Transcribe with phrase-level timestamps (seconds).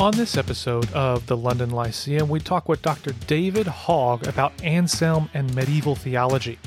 [0.00, 3.12] On this episode of the London Lyceum, we talk with Dr.
[3.26, 6.58] David Hogg about Anselm and medieval theology.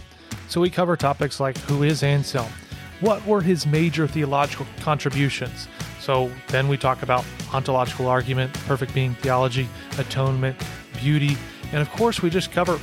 [0.50, 2.52] So we cover topics like who is Anselm?
[3.00, 5.68] What were his major theological contributions?
[6.00, 10.56] So then we talk about ontological argument, perfect being theology, atonement,
[11.02, 11.36] beauty,
[11.72, 12.80] and of course we just cover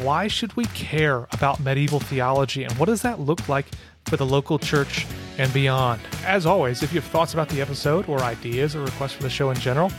[0.00, 3.66] why should we care about medieval theology and what does that look like
[4.06, 5.06] for the local church
[5.38, 6.00] and beyond.
[6.24, 9.30] As always, if you have thoughts about the episode or ideas or requests for the
[9.30, 9.90] show in general,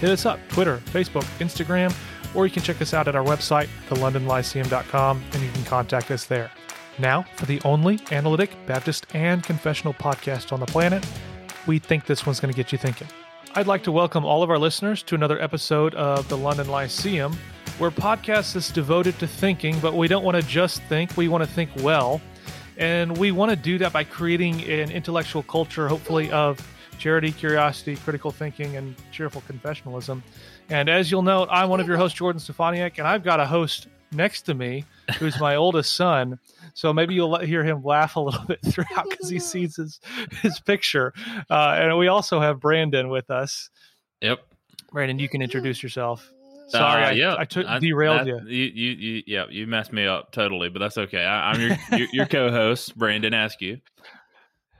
[0.00, 1.94] hit us up Twitter, Facebook, Instagram,
[2.34, 6.26] or you can check us out at our website, thelondonlyceum.com, and you can contact us
[6.26, 6.50] there.
[6.98, 11.04] Now, for the only analytic, Baptist, and confessional podcast on the planet,
[11.66, 13.08] we think this one's going to get you thinking.
[13.56, 17.36] I'd like to welcome all of our listeners to another episode of the London Lyceum,
[17.78, 21.42] where podcast is devoted to thinking, but we don't want to just think, we want
[21.42, 22.20] to think well.
[22.76, 26.60] And we want to do that by creating an intellectual culture, hopefully, of
[26.98, 30.22] charity, curiosity, critical thinking, and cheerful confessionalism.
[30.68, 33.46] And as you'll note, I'm one of your hosts, Jordan Steffaniak, and I've got a
[33.46, 34.84] host next to me
[35.18, 36.38] who's my oldest son.
[36.74, 40.00] So maybe you'll hear him laugh a little bit throughout because he sees his,
[40.42, 41.12] his picture.
[41.50, 43.70] Uh, and we also have Brandon with us.
[44.20, 44.40] Yep.
[44.92, 46.32] Brandon, you can introduce yourself.
[46.68, 48.40] Sorry, uh, I, yeah, I took derailed you.
[48.46, 48.70] you.
[48.74, 51.24] You, you, yeah, you messed me up totally, but that's okay.
[51.24, 53.78] I, am your, your, your co-host, Brandon Askew.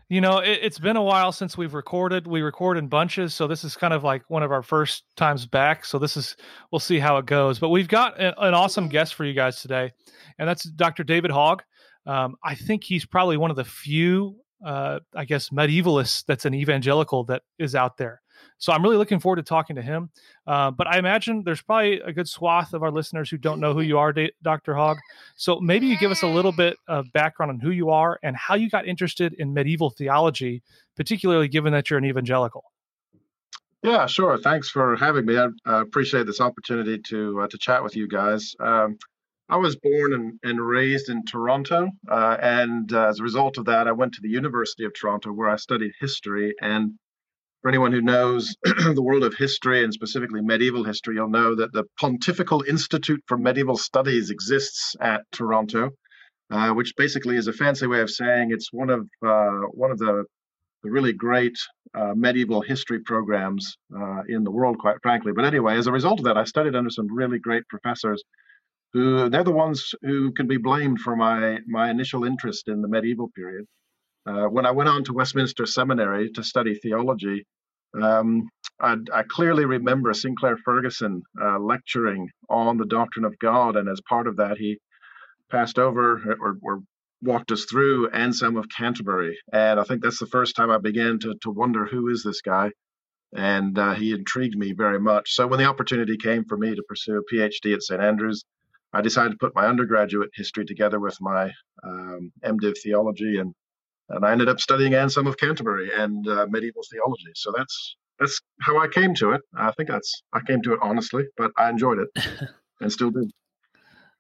[0.09, 2.27] You know, it, has been a while since we've recorded.
[2.27, 5.47] We record in bunches, so this is kind of like one of our first times
[5.47, 5.85] back.
[5.85, 6.37] So this is
[6.71, 7.59] we'll see how it goes.
[7.59, 9.93] But we've got a, an awesome guest for you guys today,
[10.39, 11.05] and that's Dr.
[11.05, 11.63] David Hogg.
[12.07, 16.55] Um, I think he's probably one of the few, uh, I guess, medievalists that's an
[16.55, 18.21] evangelical that is out there.
[18.59, 20.11] So I'm really looking forward to talking to him.
[20.47, 23.75] Uh, but I imagine there's probably a good swath of our listeners who don't know
[23.75, 24.75] who you are, Dr.
[24.75, 24.99] Hogg.
[25.37, 28.37] So maybe you give us a little bit of background on who you are and
[28.37, 30.63] how you got interested in medieval theology,
[30.97, 32.65] particularly given that you're an evangelical.
[33.83, 34.39] Yeah, sure.
[34.39, 35.37] Thanks for having me.
[35.37, 38.57] I appreciate this opportunity to uh, to chat with you guys.
[38.59, 38.97] Um,
[39.49, 43.67] I was born and, and raised in Toronto, uh, and uh, as a result of
[43.67, 46.55] that, I went to the University of Toronto where I studied history.
[46.63, 46.95] And
[47.61, 51.75] for anyone who knows the world of history and specifically medieval history, you'll know that
[51.75, 55.91] the Pontifical Institute for Medieval Studies exists at Toronto,
[56.51, 59.99] uh, which basically is a fancy way of saying it's one of uh, one of
[59.99, 60.25] the,
[60.83, 61.57] the really great
[61.95, 65.33] uh, medieval history programs uh, in the world, quite frankly.
[65.33, 68.25] But anyway, as a result of that, I studied under some really great professors
[68.95, 72.89] who they're the ones who can be blamed for my my initial interest in the
[72.89, 73.67] medieval period.
[74.27, 77.45] Uh, when I went on to Westminster Seminary to study theology,
[78.01, 78.49] um,
[78.81, 84.01] I, I, clearly remember Sinclair Ferguson uh, lecturing on the doctrine of God, and as
[84.09, 84.79] part of that, he
[85.51, 86.81] passed over or, or,
[87.23, 89.39] walked us through Anselm of Canterbury.
[89.51, 92.43] And I think that's the first time I began to, to wonder who is this
[92.43, 92.71] guy.
[93.35, 95.33] And uh, he intrigued me very much.
[95.33, 98.01] So when the opportunity came for me to pursue a PhD at St.
[98.01, 98.45] Andrews,
[98.95, 101.51] I decided to put my undergraduate history together with my
[101.83, 103.53] um, MDiv theology, and
[104.11, 107.33] and I ended up studying Anselm of Canterbury and uh, medieval theology.
[107.35, 109.41] So that's that's how I came to it.
[109.57, 112.27] I think that's I came to it honestly, but I enjoyed it
[112.81, 113.29] and still do.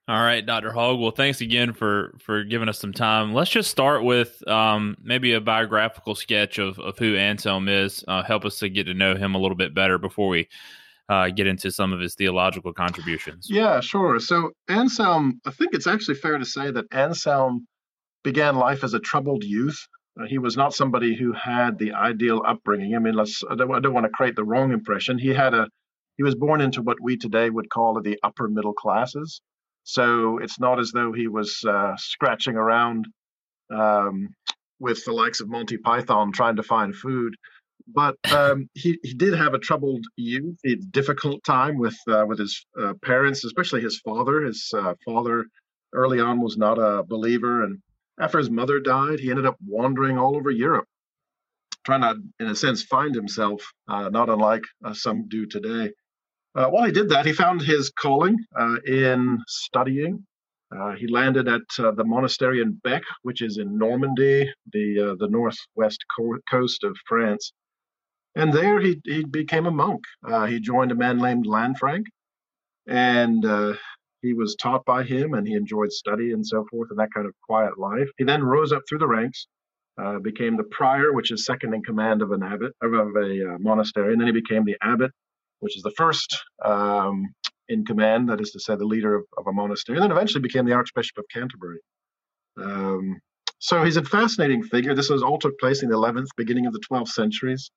[0.07, 0.71] All right, Dr.
[0.71, 1.01] Hogg.
[1.01, 3.33] Well, thanks again for for giving us some time.
[3.33, 8.05] Let's just start with um, maybe a biographical sketch of, of who Anselm is.
[8.07, 10.49] Uh, help us to get to know him a little bit better before we
[11.09, 13.49] uh, get into some of his theological contributions.
[13.51, 14.19] Yeah, sure.
[14.21, 17.67] So Anselm, I think it's actually fair to say that Anselm
[18.23, 19.79] began life as a troubled youth.
[20.19, 22.95] Uh, he was not somebody who had the ideal upbringing.
[22.95, 25.19] I mean, let's I don't, I don't want to create the wrong impression.
[25.19, 25.69] He had a
[26.17, 29.41] he was born into what we today would call the upper middle classes.
[29.83, 33.07] So it's not as though he was uh, scratching around
[33.71, 34.29] um,
[34.79, 37.35] with the likes of Monty Python trying to find food.
[37.87, 42.39] But um, he, he did have a troubled youth, a difficult time with uh, with
[42.39, 44.43] his uh, parents, especially his father.
[44.43, 45.47] His uh, father
[45.93, 47.79] early on was not a believer, and
[48.19, 50.87] after his mother died, he ended up wandering all over Europe,
[51.85, 55.93] trying to, in a sense, find himself, uh, not unlike uh, some do today.
[56.55, 58.37] Uh, while he did that, he found his calling
[58.87, 60.25] in studying.
[60.99, 66.39] He landed at the monastery in Bec, which is in Normandy, the the northwest co-
[66.51, 67.53] coast of France.
[68.37, 70.03] And there he, he became a monk.
[70.49, 72.05] he joined a man named Lanfranc,
[72.87, 73.45] and
[74.25, 77.27] he was taught by him and he enjoyed study and so forth and that kind
[77.27, 78.09] of quiet life.
[78.17, 79.47] He then rose up through the ranks,
[80.03, 83.55] uh, became the prior, which is second in command of an abbot of, of a
[83.55, 85.13] uh, monastery, and then he became the abbot,
[85.61, 87.27] which is the first um,
[87.69, 90.41] in command, that is to say, the leader of, of, a monastery, and then eventually
[90.41, 91.79] became the Archbishop of Canterbury.
[92.57, 93.21] Um,
[93.59, 94.95] so he's a fascinating figure.
[94.95, 97.71] This was all took place in the 11th, beginning of the 12th centuries.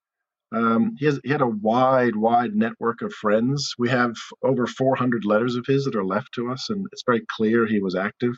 [0.54, 3.74] Um, he, has, he had a wide, wide network of friends.
[3.78, 7.24] We have over 400 letters of his that are left to us, and it's very
[7.36, 8.34] clear he was active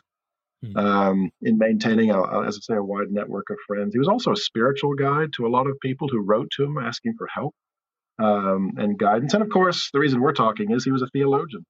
[0.64, 0.76] mm-hmm.
[0.76, 3.94] um, in maintaining, a, a, as I say, a wide network of friends.
[3.94, 6.78] He was also a spiritual guide to a lot of people who wrote to him
[6.78, 7.54] asking for help
[8.18, 9.34] um, and guidance.
[9.34, 11.64] And of course, the reason we're talking is he was a theologian,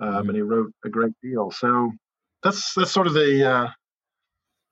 [0.00, 0.28] um, mm-hmm.
[0.28, 1.50] and he wrote a great deal.
[1.50, 1.92] So
[2.42, 3.68] that's that's sort of the uh,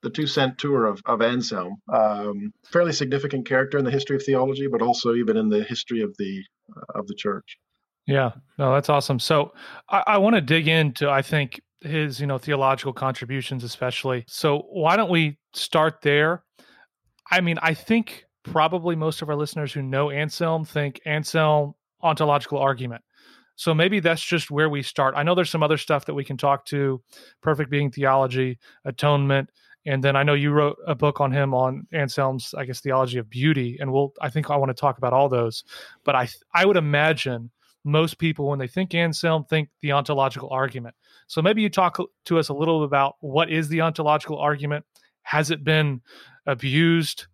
[0.03, 1.77] the two cent tour of, of Anselm.
[1.93, 6.03] Um, fairly significant character in the history of theology, but also even in the history
[6.03, 6.43] of the
[6.77, 7.59] uh, of the church.
[8.07, 9.21] Yeah, no, that's awesome.
[9.21, 9.53] So
[9.89, 14.25] I, I want to dig into, I think, his you know theological contributions, especially.
[14.29, 16.43] So why don't we start there?
[17.31, 22.59] I mean, I think probably most of our listeners who know Anselm think Anselm ontological
[22.59, 23.03] argument.
[23.55, 25.15] So maybe that's just where we start.
[25.17, 27.03] I know there's some other stuff that we can talk to,
[27.43, 29.51] perfect being theology, atonement,
[29.85, 33.19] and then I know you wrote a book on him on Anselm's, I guess, theology
[33.19, 34.13] of beauty, and we'll.
[34.21, 35.65] I think I want to talk about all those,
[36.05, 37.51] but I I would imagine
[37.85, 40.95] most people when they think Anselm think the ontological argument.
[41.27, 44.85] So maybe you talk to us a little about what is the ontological argument?
[45.23, 46.01] Has it been
[46.47, 47.27] abused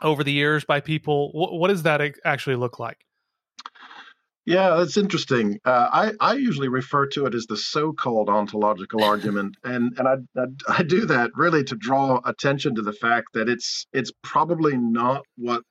[0.00, 1.30] over the years by people?
[1.32, 3.04] What, what does that actually look like?
[4.48, 5.58] Yeah, that's interesting.
[5.62, 10.14] Uh, I I usually refer to it as the so-called ontological argument, and and I,
[10.40, 14.74] I, I do that really to draw attention to the fact that it's it's probably
[14.78, 15.64] not what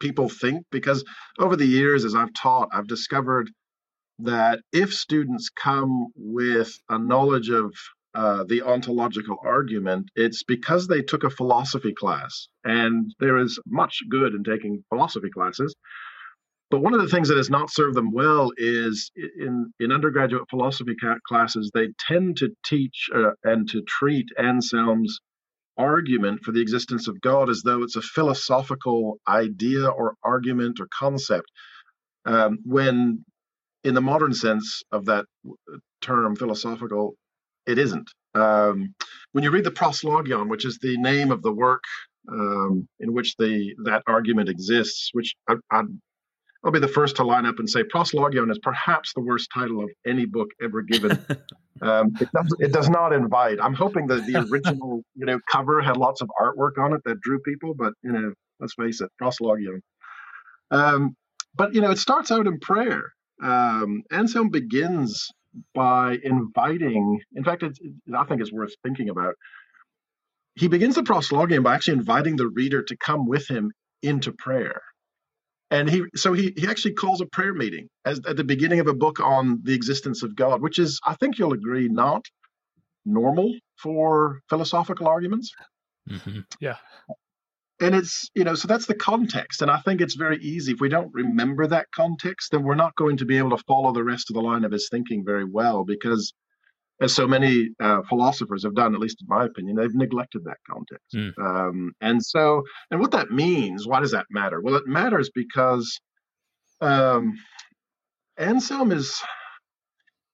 [0.00, 1.02] people think because
[1.38, 3.50] over the years as I've taught, I've discovered
[4.18, 7.72] that if students come with a knowledge of
[8.14, 14.00] uh, the ontological argument, it's because they took a philosophy class, and there is much
[14.10, 15.74] good in taking philosophy classes.
[16.70, 20.48] But one of the things that has not served them well is in, in undergraduate
[20.50, 20.94] philosophy
[21.26, 25.20] classes, they tend to teach uh, and to treat Anselm's
[25.78, 30.88] argument for the existence of God as though it's a philosophical idea or argument or
[30.96, 31.50] concept,
[32.26, 33.24] um, when
[33.84, 35.26] in the modern sense of that
[36.02, 37.14] term, philosophical,
[37.66, 38.10] it isn't.
[38.34, 38.94] Um,
[39.32, 41.82] when you read the Proslogion, which is the name of the work
[42.30, 45.82] um, in which the that argument exists, which I, I
[46.62, 49.82] I'll be the first to line up and say Proslogion is perhaps the worst title
[49.82, 51.12] of any book ever given.
[51.82, 53.58] um, it, does, it does not invite.
[53.62, 57.20] I'm hoping that the original, you know, cover had lots of artwork on it that
[57.20, 59.80] drew people, but you know, let's face it, Proslogion.
[60.70, 61.16] Um,
[61.54, 63.04] but you know, it starts out in prayer.
[63.42, 65.28] Um, Anselm begins
[65.74, 67.20] by inviting.
[67.34, 67.78] In fact, it's,
[68.14, 69.34] I think it's worth thinking about.
[70.56, 73.72] He begins the Proslogion by actually inviting the reader to come with him
[74.02, 74.82] into prayer
[75.70, 78.86] and he so he he actually calls a prayer meeting as at the beginning of
[78.86, 82.24] a book on the existence of god which is i think you'll agree not
[83.04, 85.52] normal for philosophical arguments.
[86.08, 86.40] Mm-hmm.
[86.60, 86.76] yeah.
[87.80, 89.62] And it's you know so that's the context.
[89.62, 92.94] And i think it's very easy if we don't remember that context then we're not
[92.96, 95.44] going to be able to follow the rest of the line of his thinking very
[95.44, 96.32] well because
[97.00, 100.58] as so many uh, philosophers have done, at least in my opinion, they've neglected that
[100.70, 101.14] context.
[101.14, 101.32] Mm.
[101.38, 104.60] Um, and so, and what that means, why does that matter?
[104.60, 105.98] Well, it matters because
[106.80, 107.34] um,
[108.36, 109.20] Anselm is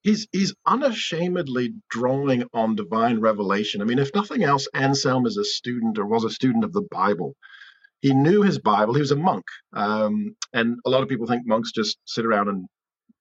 [0.02, 3.80] he's he's unashamedly drawing on divine revelation.
[3.80, 6.86] I mean, if nothing else, Anselm is a student or was a student of the
[6.90, 7.34] Bible.
[8.00, 8.94] He knew his Bible.
[8.94, 12.48] He was a monk, um, and a lot of people think monks just sit around
[12.48, 12.66] and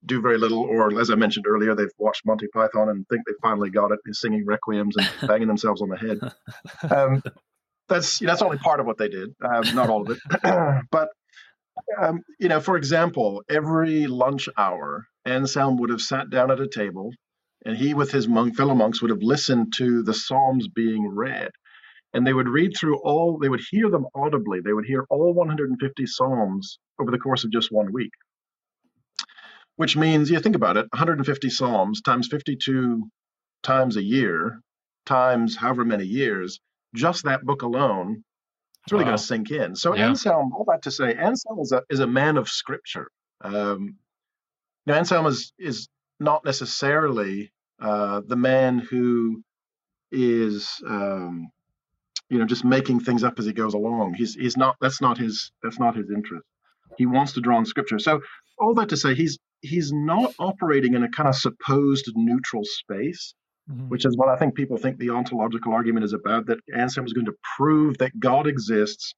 [0.05, 3.35] do very little, or as I mentioned earlier, they've watched Monty Python and think they've
[3.41, 6.19] finally got it, singing requiems and banging themselves on the head.
[6.95, 7.23] Um,
[7.87, 10.81] that's that's only part of what they did, uh, not all of it.
[10.91, 11.09] but
[12.01, 16.67] um, you know, for example, every lunch hour, Anselm would have sat down at a
[16.67, 17.11] table,
[17.65, 21.51] and he, with his monk fellow monks, would have listened to the Psalms being read,
[22.13, 23.37] and they would read through all.
[23.37, 24.61] They would hear them audibly.
[24.61, 28.11] They would hear all 150 Psalms over the course of just one week
[29.77, 33.03] which means you think about it 150 psalms times 52
[33.63, 34.59] times a year
[35.05, 36.59] times however many years
[36.93, 38.23] just that book alone
[38.85, 39.11] it's really wow.
[39.11, 39.75] going to sink in.
[39.75, 40.07] So yeah.
[40.07, 43.09] anselm all that to say anselm is a, is a man of scripture.
[43.41, 43.97] Um,
[44.85, 45.87] now anselm is is
[46.19, 47.51] not necessarily
[47.81, 49.41] uh, the man who
[50.11, 51.47] is um,
[52.29, 54.13] you know just making things up as he goes along.
[54.13, 56.45] He's he's not that's not his that's not his interest.
[56.99, 57.97] He wants to draw on scripture.
[57.97, 58.21] So
[58.59, 63.33] all that to say he's he's not operating in a kind of supposed neutral space,
[63.69, 63.89] mm-hmm.
[63.89, 66.47] which is what I think people think the ontological argument is about.
[66.47, 69.13] That Anselm is going to prove that God exists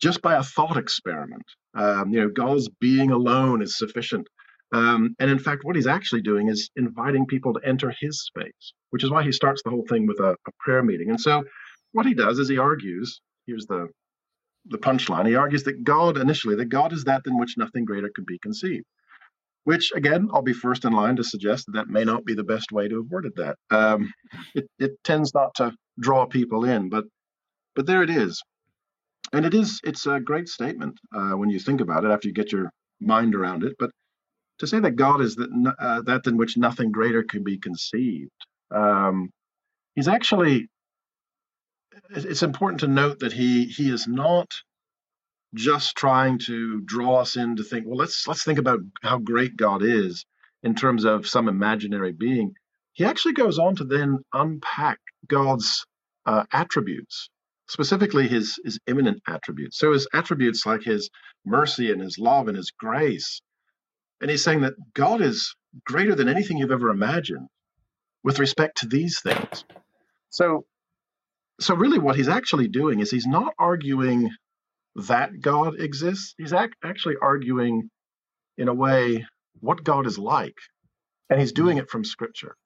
[0.00, 1.44] just by a thought experiment.
[1.74, 4.26] Um, you know, God's being alone is sufficient.
[4.72, 8.72] Um, and in fact, what he's actually doing is inviting people to enter his space,
[8.90, 11.10] which is why he starts the whole thing with a, a prayer meeting.
[11.10, 11.42] And so,
[11.92, 13.20] what he does is he argues.
[13.46, 13.88] Here's the
[14.66, 15.26] the punchline.
[15.26, 18.38] He argues that God, initially, that God is that in which nothing greater could be
[18.38, 18.84] conceived.
[19.64, 22.44] Which, again, I'll be first in line to suggest that that may not be the
[22.44, 23.56] best way to have worded that.
[23.70, 24.12] Um,
[24.54, 27.04] it, it tends not to draw people in, but
[27.74, 28.42] but there it is,
[29.32, 32.34] and it is it's a great statement uh, when you think about it after you
[32.34, 33.74] get your mind around it.
[33.78, 33.90] But
[34.60, 38.30] to say that God is that uh, that in which nothing greater can be conceived,
[38.70, 39.30] um,
[39.94, 40.68] he's actually.
[42.10, 44.48] It's important to note that he he is not
[45.54, 47.86] just trying to draw us in to think.
[47.86, 50.24] Well, let's let's think about how great God is
[50.62, 52.52] in terms of some imaginary being.
[52.94, 55.86] He actually goes on to then unpack God's
[56.26, 57.30] uh, attributes,
[57.68, 59.78] specifically his his immanent attributes.
[59.78, 61.10] So his attributes like his
[61.46, 63.38] mercy and his love and his grace
[64.22, 67.48] and he's saying that God is greater than anything you've ever imagined
[68.24, 69.64] with respect to these things.
[70.30, 70.64] So,
[71.60, 74.30] so really, what he's actually doing is he's not arguing
[74.96, 76.34] that God exists.
[76.38, 77.90] He's ac- actually arguing,
[78.58, 79.24] in a way,
[79.60, 80.56] what God is like,
[81.28, 81.80] and he's doing mm.
[81.80, 82.56] it from Scripture.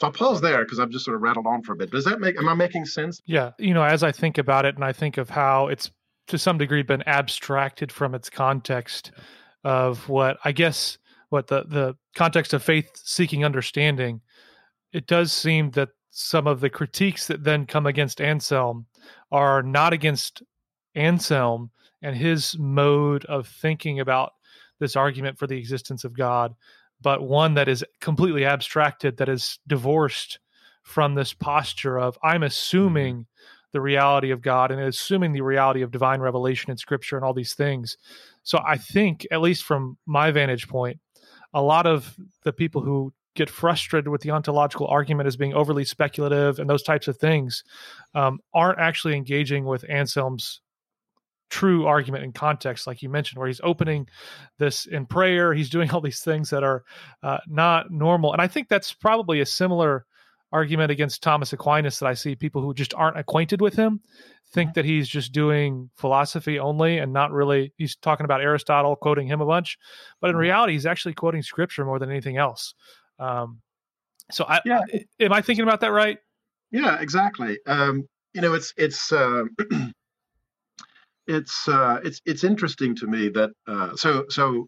[0.00, 1.90] So I'll pause there because I've just sort of rattled on for a bit.
[1.90, 2.36] Does that make?
[2.36, 3.20] Am I making sense?
[3.24, 3.52] Yeah.
[3.58, 5.90] You know, as I think about it, and I think of how it's
[6.28, 9.12] to some degree been abstracted from its context
[9.64, 14.20] of what I guess what the the context of faith seeking understanding,
[14.92, 18.86] it does seem that some of the critiques that then come against Anselm
[19.30, 20.42] are not against
[20.94, 21.70] Anselm
[22.02, 24.32] and his mode of thinking about
[24.78, 26.54] this argument for the existence of God,
[27.00, 30.38] but one that is completely abstracted, that is divorced
[30.82, 33.26] from this posture of I'm assuming
[33.72, 37.32] the reality of God and assuming the reality of divine revelation in scripture and all
[37.32, 37.96] these things.
[38.42, 40.98] So I think, at least from my vantage point,
[41.54, 45.84] a lot of the people who get frustrated with the ontological argument as being overly
[45.84, 47.64] speculative and those types of things
[48.14, 50.60] um, aren't actually engaging with Anselm's
[51.52, 54.08] true argument in context, like you mentioned, where he's opening
[54.58, 55.52] this in prayer.
[55.52, 56.82] He's doing all these things that are
[57.22, 58.32] uh, not normal.
[58.32, 60.06] And I think that's probably a similar
[60.50, 64.00] argument against Thomas Aquinas that I see people who just aren't acquainted with him
[64.52, 64.74] think mm-hmm.
[64.74, 69.40] that he's just doing philosophy only and not really he's talking about Aristotle quoting him
[69.40, 69.78] a bunch
[70.20, 70.40] but in mm-hmm.
[70.40, 72.74] reality he's actually quoting scripture more than anything else
[73.18, 73.62] um,
[74.30, 74.82] so I, yeah.
[75.20, 76.18] Am I thinking about that right
[76.70, 79.44] yeah exactly um, you know it's it's uh,
[81.26, 84.66] it's uh, it's it's interesting to me that uh, so so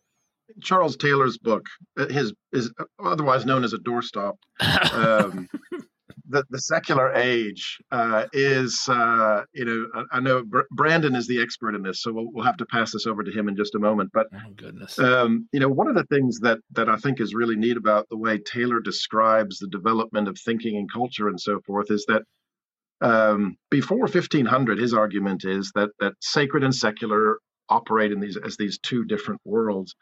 [0.62, 1.66] Charles Taylor's book,
[1.98, 4.34] uh, his is otherwise known as a doorstop.
[4.92, 5.48] Um,
[6.28, 11.26] the the secular age uh, is, uh, you know, I, I know Br- Brandon is
[11.26, 13.56] the expert in this, so we'll, we'll have to pass this over to him in
[13.56, 14.10] just a moment.
[14.12, 17.34] But oh, goodness, um, you know, one of the things that that I think is
[17.34, 21.60] really neat about the way Taylor describes the development of thinking and culture and so
[21.66, 22.22] forth is that
[23.04, 28.56] um, before 1500, his argument is that that sacred and secular operate in these as
[28.56, 29.94] these two different worlds.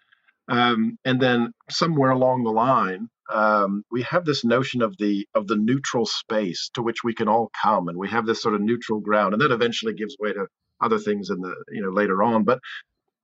[0.49, 5.49] Um, and then somewhere along the line, um, we have this notion of the of
[5.49, 8.61] the neutral space to which we can all come, and we have this sort of
[8.61, 10.47] neutral ground, and that eventually gives way to
[10.81, 12.45] other things in the you know later on.
[12.45, 12.61] But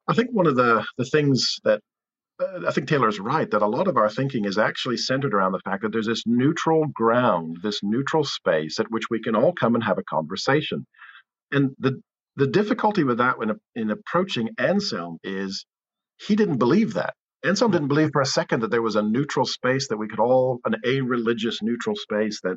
[0.08, 1.82] I think one of the the things that
[2.40, 5.60] I think Taylor's right that a lot of our thinking is actually centered around the
[5.60, 9.74] fact that there's this neutral ground, this neutral space at which we can all come
[9.74, 10.86] and have a conversation.
[11.52, 12.00] And the
[12.36, 15.66] the difficulty with that when in approaching Anselm is
[16.18, 17.14] he didn't believe that.
[17.44, 20.20] Anselm didn't believe for a second that there was a neutral space that we could
[20.20, 22.56] all, an a-religious neutral space that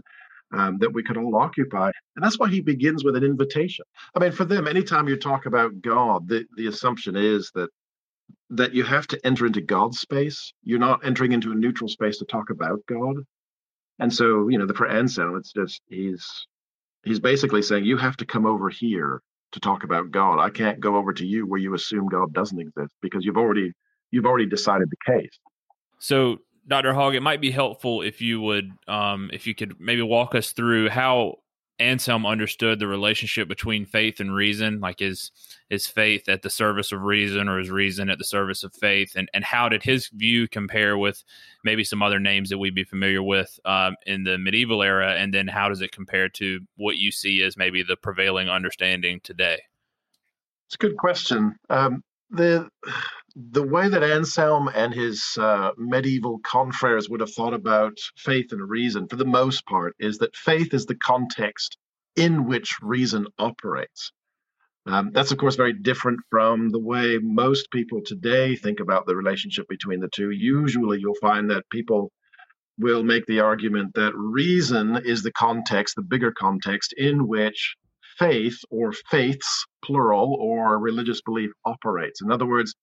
[0.54, 1.92] um, that we could all occupy.
[2.16, 3.86] And that's why he begins with an invitation.
[4.16, 7.70] I mean, for them, anytime you talk about God, the, the assumption is that
[8.50, 10.54] that you have to enter into God's space.
[10.64, 13.18] You're not entering into a neutral space to talk about God.
[14.00, 16.48] And so, you know, the, for Anselm, it's just he's
[17.04, 19.22] he's basically saying you have to come over here
[19.52, 20.40] to talk about God.
[20.40, 23.72] I can't go over to you where you assume God doesn't exist because you've already
[24.12, 25.40] you've already decided the case.
[26.00, 26.94] So, Dr.
[26.94, 30.52] Hogg, it might be helpful if you would um, if you could maybe walk us
[30.52, 31.36] through how
[31.82, 35.32] Anselm understood the relationship between faith and reason, like is
[35.70, 39.14] is faith at the service of reason or is reason at the service of faith,
[39.16, 41.24] and and how did his view compare with
[41.64, 45.34] maybe some other names that we'd be familiar with um, in the medieval era, and
[45.34, 49.62] then how does it compare to what you see as maybe the prevailing understanding today?
[50.68, 51.56] It's a good question.
[51.70, 52.70] Um, the
[53.36, 58.70] the way that Anselm and his uh, medieval confreres would have thought about faith and
[58.70, 61.78] reason, for the most part, is that faith is the context
[62.16, 64.12] in which reason operates.
[64.86, 69.16] Um, that's, of course, very different from the way most people today think about the
[69.16, 70.32] relationship between the two.
[70.32, 72.12] Usually, you'll find that people
[72.80, 77.76] will make the argument that reason is the context, the bigger context in which
[78.18, 82.22] faith or faiths plural, or religious belief operates.
[82.22, 82.74] In other words,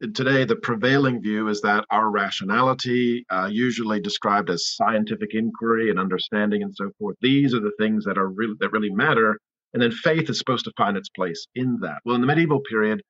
[0.00, 5.98] today the prevailing view is that our rationality, uh, usually described as scientific inquiry and
[5.98, 9.38] understanding and so forth, these are the things that are really that really matter.
[9.72, 11.98] And then faith is supposed to find its place in that.
[12.04, 13.02] Well, in the medieval period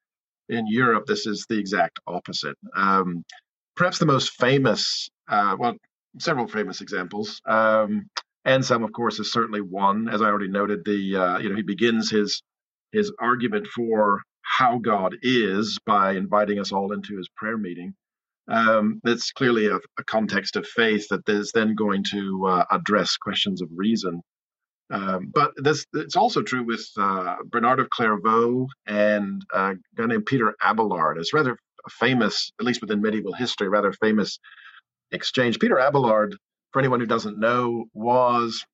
[0.49, 2.57] in Europe, this is the exact opposite.
[2.77, 3.25] Um,
[3.77, 5.75] perhaps the most famous, uh, well,
[6.19, 7.41] several famous examples.
[7.47, 8.11] Um,
[8.45, 10.09] Anselm, of course, is certainly one.
[10.09, 12.43] As I already noted, the uh, you know he begins his
[12.93, 17.95] his argument for how God is by inviting us all into his prayer meeting.
[18.49, 23.17] Um, that's clearly a, a, context of faith that is then going to uh, address
[23.17, 24.23] questions of reason.
[24.91, 30.27] Um, but this it's also true with uh, Bernard of Clairvaux and a guy named
[30.27, 31.19] Peter Abelard.
[31.19, 31.57] It's rather
[31.89, 34.41] famous, at least within medieval history, rather famous
[35.13, 35.61] exchange.
[35.61, 36.37] Peter Abelard,
[36.73, 38.65] for anyone who doesn't know, was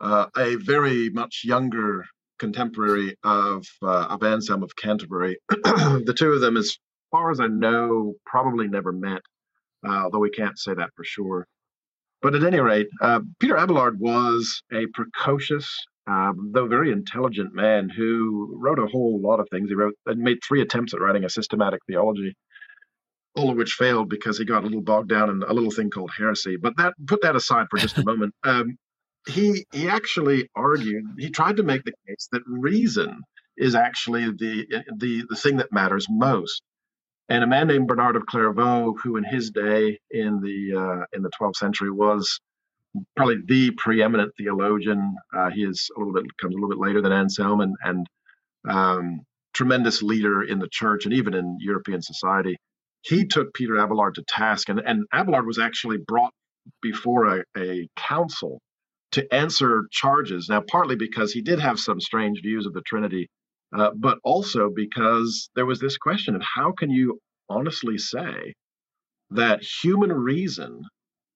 [0.00, 2.04] uh, a very much younger
[2.42, 5.38] contemporary of uh, of Anselm of Canterbury.
[5.48, 6.76] the two of them, as
[7.12, 9.22] far as I know, probably never met,
[9.86, 11.46] uh, although we can't say that for sure.
[12.20, 15.68] But at any rate, uh, Peter Abelard was a precocious,
[16.08, 19.68] um, though very intelligent man who wrote a whole lot of things.
[19.68, 22.34] He wrote and made three attempts at writing a systematic theology,
[23.36, 25.90] all of which failed because he got a little bogged down in a little thing
[25.90, 26.56] called heresy.
[26.56, 28.34] But that put that aside for just a moment.
[28.42, 28.78] Um,
[29.26, 33.20] he he actually argued he tried to make the case that reason
[33.56, 36.62] is actually the the the thing that matters most.
[37.28, 41.22] And a man named bernard of clairvaux who in his day in the uh, in
[41.22, 42.40] the 12th century was
[43.16, 47.00] probably the preeminent theologian uh, he is a little bit comes a little bit later
[47.00, 48.06] than anselm and and
[48.68, 49.20] um,
[49.54, 52.56] tremendous leader in the church and even in european society.
[53.02, 56.32] He took peter abelard to task and, and abelard was actually brought
[56.82, 58.60] before a, a council
[59.12, 60.48] to answer charges.
[60.48, 63.28] Now, partly because he did have some strange views of the Trinity,
[63.76, 68.54] uh, but also because there was this question of how can you honestly say
[69.30, 70.82] that human reason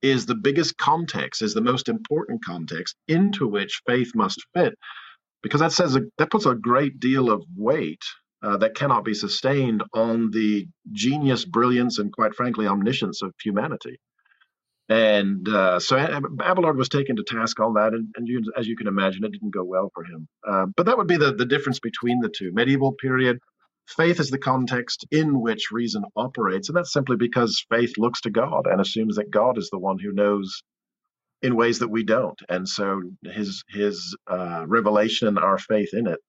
[0.03, 4.75] is the biggest context, is the most important context into which faith must fit?
[5.43, 8.03] Because that says a, that puts a great deal of weight
[8.43, 13.99] uh, that cannot be sustained on the genius, brilliance, and quite frankly, omniscience of humanity.
[14.89, 18.77] And uh, so Abelard was taken to task on that, and, and you, as you
[18.77, 20.29] can imagine, it didn't go well for him.
[20.47, 22.53] Uh, but that would be the, the difference between the two.
[22.53, 23.41] Medieval period,
[23.89, 28.31] faith is the context in which reason operates, and that's simply because faith looks to
[28.31, 30.63] God and assumes that God is the one who knows
[31.43, 36.07] in ways that we don't, and so his his uh, revelation and our faith in
[36.07, 36.21] it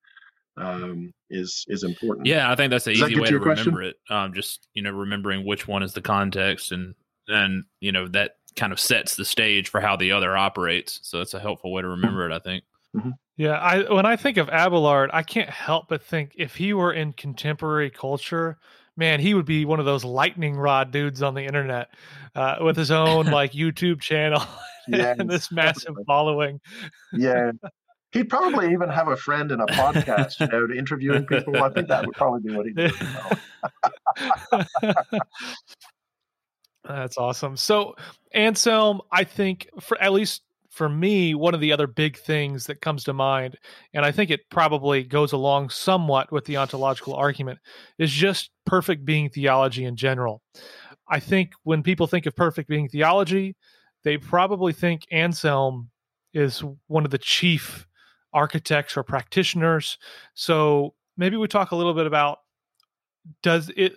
[0.57, 2.25] um, is is important.
[2.25, 3.95] Yeah, I think that's an Does easy that way to remember it.
[4.09, 6.95] Um, just you know, remembering which one is the context and
[7.27, 10.99] and you know that kind of sets the stage for how the other operates.
[11.03, 12.63] So that's a helpful way to remember it, I think.
[12.95, 13.11] Mm-hmm.
[13.37, 16.91] Yeah, I when I think of Abelard, I can't help but think if he were
[16.91, 18.57] in contemporary culture,
[18.95, 21.89] man, he would be one of those lightning rod dudes on the internet
[22.35, 24.41] uh, with his own like YouTube channel
[24.87, 26.59] yeah, and this massive following.
[27.13, 27.51] Yeah.
[28.13, 31.61] He'd probably even have a friend in a podcast, you know, to interviewing people.
[31.61, 32.83] I think that would probably be what he'd do.
[32.83, 34.93] You know?
[36.87, 37.57] That's awesome.
[37.57, 37.95] So,
[38.33, 42.81] Anselm, I think for at least for me, one of the other big things that
[42.81, 43.57] comes to mind,
[43.93, 47.59] and I think it probably goes along somewhat with the ontological argument,
[47.97, 50.43] is just perfect being theology in general.
[51.09, 53.55] I think when people think of perfect being theology,
[54.03, 55.89] they probably think Anselm
[56.33, 57.87] is one of the chief
[58.33, 59.97] architects or practitioners.
[60.35, 62.39] So maybe we talk a little bit about
[63.41, 63.93] does it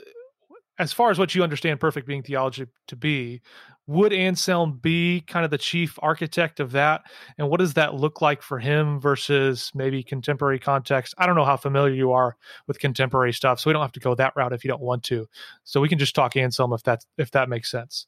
[0.80, 3.42] as far as what you understand perfect being theology to be,
[3.86, 7.02] would Anselm be kind of the chief architect of that?
[7.36, 11.14] And what does that look like for him versus maybe contemporary context?
[11.18, 12.34] I don't know how familiar you are
[12.66, 15.02] with contemporary stuff, so we don't have to go that route if you don't want
[15.04, 15.28] to.
[15.64, 18.06] So we can just talk Anselm if that if that makes sense.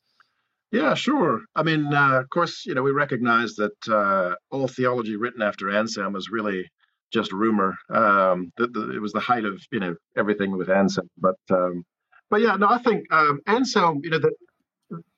[0.70, 1.42] Yeah, sure.
[1.54, 5.68] I mean, uh, of course, you know, we recognize that uh, all theology written after
[5.68, 6.70] Anselm is really
[7.12, 7.74] just rumor.
[7.90, 11.84] Um, the, the, it was the height of you know everything with Anselm, but um,
[12.32, 14.32] but yeah, no, I think um, Anselm, you know, the,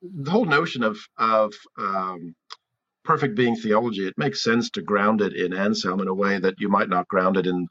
[0.03, 2.35] the whole notion of of um,
[3.05, 6.57] perfect being theology, it makes sense to ground it in Anselm in a way that
[6.59, 7.69] you might not ground it in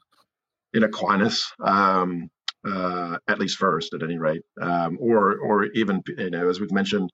[0.72, 2.30] in Aquinas, um,
[2.66, 6.72] uh, at least first, at any rate, um, or or even you know, as we've
[6.72, 7.10] mentioned,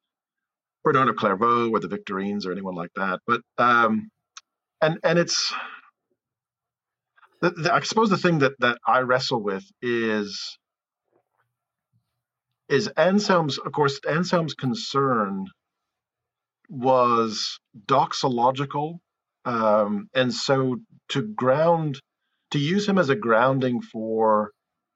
[0.84, 3.18] Bernard of Clairvaux or the Victorines or anyone like that.
[3.26, 4.08] But um,
[4.80, 5.52] and and it's
[7.42, 10.59] the, the, I suppose the thing that that I wrestle with is
[12.70, 15.46] is Anselm's, of course, Anselm's concern
[16.68, 18.98] was doxological.
[19.44, 20.76] Um, and so
[21.10, 22.00] to ground
[22.52, 24.52] to use him as a grounding for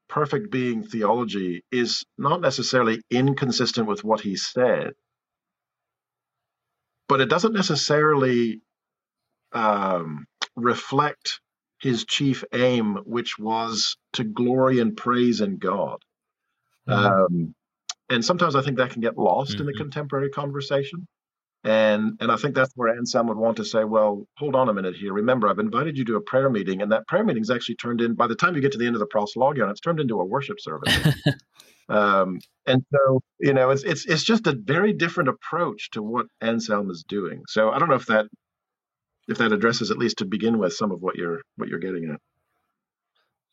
[0.09, 4.93] perfect being theology is not necessarily inconsistent with what he said,
[7.09, 8.61] but it doesn't necessarily
[9.53, 11.41] um, reflect
[11.81, 15.99] his chief aim, which was to glory and praise in God.
[16.89, 17.37] Mm-hmm.
[17.37, 17.55] Um,
[18.09, 19.61] and sometimes I think that can get lost mm-hmm.
[19.61, 19.83] in the mm-hmm.
[19.83, 21.07] contemporary conversation.
[21.65, 24.75] And and I think that's where Anselm would want to say, well, hold on a
[24.75, 25.15] minute here.
[25.15, 28.03] Remember, I've invited you to a prayer meeting, and that prayer meeting is actually turned
[28.03, 28.15] in.
[28.15, 30.25] By the time you get to the end of the proslogion, it's turned into a
[30.27, 30.95] worship service.
[31.89, 36.27] um, and so, you know, it's it's it's just a very different approach to what
[36.43, 37.41] Anselm is doing.
[37.49, 38.27] So I don't know if that
[39.27, 42.11] if that addresses at least to begin with some of what you're what you're getting
[42.11, 42.21] at.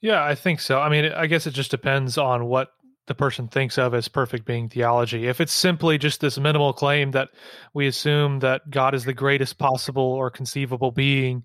[0.01, 0.81] Yeah, I think so.
[0.81, 2.71] I mean, I guess it just depends on what
[3.07, 5.27] the person thinks of as perfect being theology.
[5.27, 7.29] If it's simply just this minimal claim that
[7.73, 11.43] we assume that God is the greatest possible or conceivable being,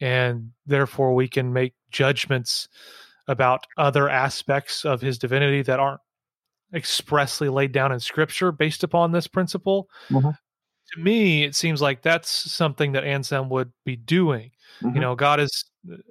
[0.00, 2.68] and therefore we can make judgments
[3.28, 6.00] about other aspects of his divinity that aren't
[6.74, 10.30] expressly laid down in scripture based upon this principle, mm-hmm.
[10.30, 14.50] to me, it seems like that's something that Anselm would be doing.
[14.84, 14.96] Mm-hmm.
[14.96, 15.64] You know, God is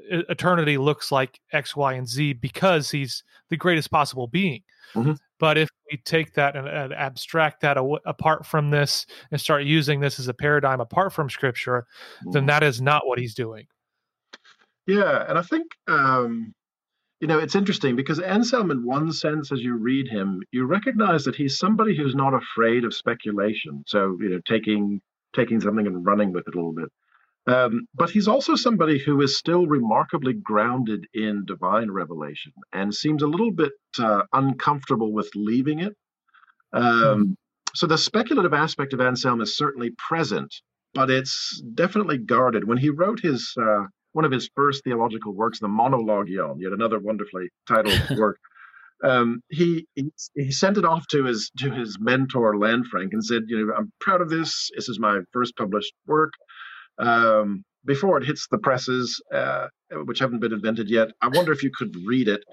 [0.10, 4.64] eternity looks like X, Y, and Z because he's the greatest possible being.
[4.96, 5.14] Mm-hmm.
[5.40, 9.64] But if we take that and, and abstract that aw- apart from this and start
[9.64, 11.86] using this as a paradigm apart from Scripture,
[12.22, 12.32] mm-hmm.
[12.32, 13.68] then that is not what he's doing.
[14.88, 16.54] Yeah, and I think um,
[17.20, 21.24] you know it's interesting because Anselm, in one sense, as you read him, you recognize
[21.26, 23.84] that he's somebody who's not afraid of speculation.
[23.88, 25.02] So you know, taking
[25.36, 26.90] taking something and running with it a little bit.
[27.46, 33.22] Um, but he's also somebody who is still remarkably grounded in divine revelation and seems
[33.22, 35.94] a little bit uh, uncomfortable with leaving it.
[36.72, 37.36] Um, mm.
[37.76, 40.54] So the speculative aspect of Anselm is certainly present,
[40.94, 42.66] but it's definitely guarded.
[42.66, 47.00] When he wrote his uh, one of his first theological works, the Monologion, yet another
[47.00, 48.38] wonderfully titled work,
[49.04, 53.44] um, he, he, he sent it off to his to his mentor Lanfranc and said,
[53.48, 54.70] you know, I'm proud of this.
[54.76, 56.32] This is my first published work
[57.00, 59.68] um, before it hits the presses, uh,
[60.06, 61.10] which haven't been invented yet.
[61.22, 62.44] I wonder if you could read it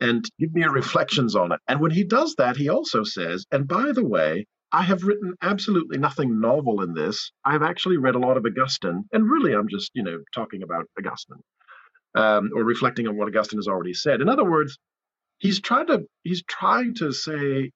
[0.00, 1.60] and give me your reflections on it.
[1.68, 5.34] And when he does that, he also says, and by the way, I have written
[5.42, 7.32] absolutely nothing novel in this.
[7.44, 10.86] I've actually read a lot of Augustine, and really I'm just, you know, talking about
[10.98, 11.42] Augustine
[12.14, 14.20] um, or reflecting on what Augustine has already said.
[14.20, 14.78] In other words,
[15.38, 17.72] he's trying to he's trying to say,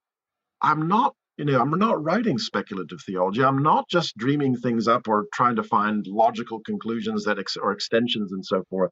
[0.62, 3.42] I'm not you know, I'm not writing speculative theology.
[3.42, 7.72] I'm not just dreaming things up or trying to find logical conclusions that ex- or
[7.72, 8.90] extensions and so forth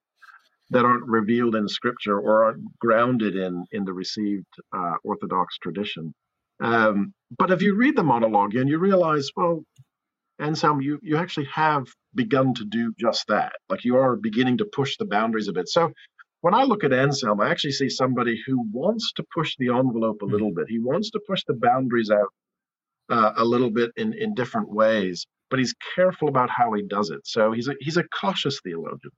[0.71, 6.15] that aren't revealed in Scripture or aren't grounded in in the received uh, Orthodox tradition.
[6.61, 9.65] Um, but if you read the Monologion you realize, well,
[10.41, 13.55] Anselm, you you actually have begun to do just that.
[13.71, 15.69] Like you are beginning to push the boundaries a bit.
[15.69, 15.93] So
[16.43, 20.23] when I look at Anselm, I actually see somebody who wants to push the envelope
[20.23, 20.67] a little bit.
[20.69, 22.29] He wants to push the boundaries out
[23.09, 27.11] uh, a little bit in, in different ways, but he's careful about how he does
[27.11, 27.21] it.
[27.25, 29.13] So he's a, he's a cautious theologian.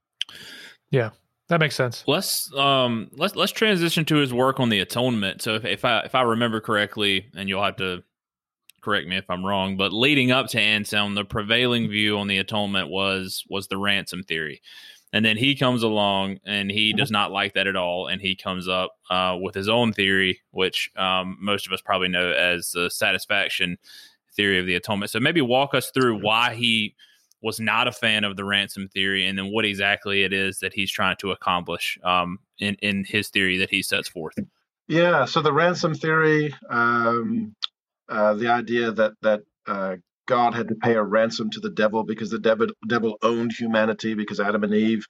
[0.90, 1.10] Yeah,
[1.48, 2.04] that makes sense.
[2.06, 5.42] Let's um let's let's transition to his work on the atonement.
[5.42, 8.02] So if, if I if I remember correctly, and you'll have to
[8.82, 12.38] correct me if I'm wrong, but leading up to Anselm, the prevailing view on the
[12.38, 14.60] atonement was was the ransom theory.
[15.14, 18.09] And then he comes along and he does not like that at all.
[18.09, 22.09] And he comes up uh, with his own theory, which um, most of us probably
[22.09, 23.79] know as the satisfaction
[24.35, 25.12] theory of the atonement.
[25.12, 26.96] So maybe walk us through why he
[27.40, 30.74] was not a fan of the ransom theory and then what exactly it is that
[30.74, 34.35] he's trying to accomplish um, in, in his theory that he sets forth.
[34.88, 35.27] Yeah.
[35.27, 37.55] So the ransom theory, um,
[38.09, 39.94] uh, the idea that, that uh,
[40.26, 44.14] God had to pay a ransom to the devil because the devil, devil owned humanity
[44.14, 45.04] because Adam and Eve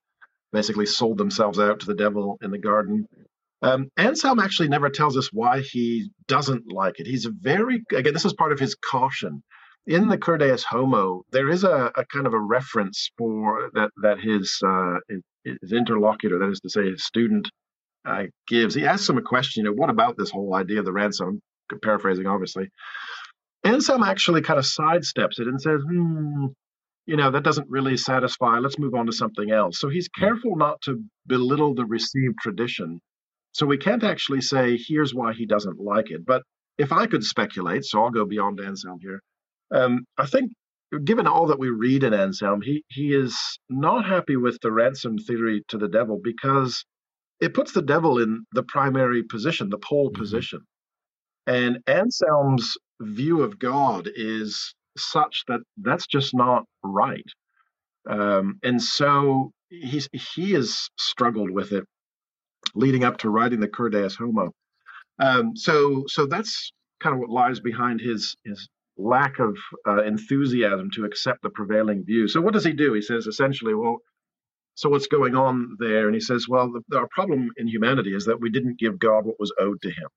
[0.53, 3.07] basically sold themselves out to the devil in the garden.
[3.62, 7.07] Um, Anselm actually never tells us why he doesn't like it.
[7.07, 9.42] He's very, again, this is part of his caution.
[9.87, 13.90] In the Cur Deus Homo, there is a, a kind of a reference for that
[14.03, 14.96] that his uh,
[15.44, 17.50] his interlocutor, that is to say, his student,
[18.07, 18.74] uh, gives.
[18.74, 19.64] He asks him a question.
[19.64, 21.40] You know, what about this whole idea of the ransom?
[21.83, 22.68] Paraphrasing, obviously.
[23.64, 26.46] Anselm actually kind of sidesteps it and says, hmm,
[27.07, 28.59] you know, that doesn't really satisfy.
[28.59, 29.79] Let's move on to something else.
[29.79, 33.00] So he's careful not to belittle the received tradition.
[33.53, 36.24] So we can't actually say, here's why he doesn't like it.
[36.27, 36.42] But
[36.79, 39.20] if I could speculate, so I'll go beyond Anselm here.
[39.70, 40.53] Um, I think,
[41.05, 43.37] given all that we read in Anselm, he, he is
[43.68, 46.85] not happy with the ransom theory to the devil because
[47.40, 50.20] it puts the devil in the primary position, the pole mm-hmm.
[50.20, 50.61] position.
[51.46, 57.26] And Anselm's view of God is such that that's just not right.
[58.09, 61.85] Um, and so he's he has struggled with it
[62.74, 64.52] leading up to writing the Cur Deus Homo.
[65.20, 69.57] Um, so so that's kind of what lies behind his his lack of
[69.88, 72.28] uh, enthusiasm to accept the prevailing view.
[72.28, 72.94] So what does he do?
[72.94, 73.98] He says essentially, well,
[74.76, 76.07] so what's going on there?
[76.07, 79.26] And he says, well, the, our problem in humanity is that we didn't give God
[79.26, 80.09] what was owed to him.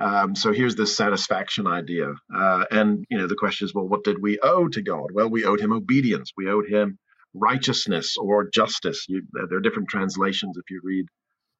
[0.00, 2.14] Um, so here's this satisfaction idea.
[2.34, 5.08] Uh, and, you know, the question is, well, what did we owe to God?
[5.12, 6.32] Well, we owed him obedience.
[6.36, 6.98] We owed him
[7.34, 9.06] righteousness or justice.
[9.08, 11.06] You, there are different translations if you read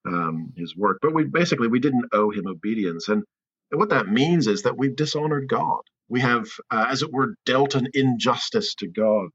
[0.07, 0.99] um, his work.
[1.03, 3.09] But we basically, we didn't owe him obedience.
[3.09, 3.23] And,
[3.73, 5.83] what that means is that we've dishonored God.
[6.09, 9.29] We have, uh, as it were, dealt an injustice to God.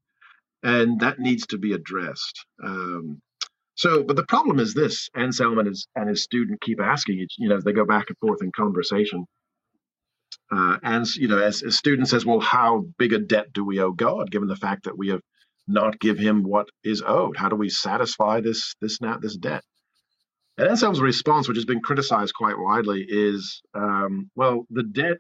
[0.62, 2.46] And that needs to be addressed.
[2.64, 3.22] Um,
[3.76, 7.36] so, but the problem is this: Anselm and his and his student keep asking each,
[7.38, 9.26] you know, as they go back and forth in conversation.
[10.52, 13.80] Uh, and you know, as a student says, well, how big a debt do we
[13.80, 15.22] owe God, given the fact that we have
[15.68, 17.36] not give Him what is owed?
[17.36, 19.64] How do we satisfy this this now this debt?
[20.58, 25.18] And Anselm's response, which has been criticized quite widely, is, um, well, the debt,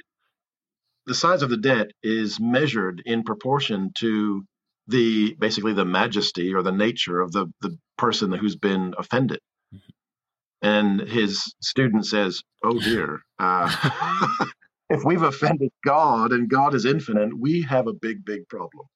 [1.08, 4.46] the size of the debt is measured in proportion to
[4.88, 9.40] the basically the majesty or the nature of the the person who's been offended.
[9.74, 10.68] Mm-hmm.
[10.68, 14.46] And his student says, "Oh dear, uh,
[14.90, 18.88] if we've offended God and God is infinite, we have a big, big problem."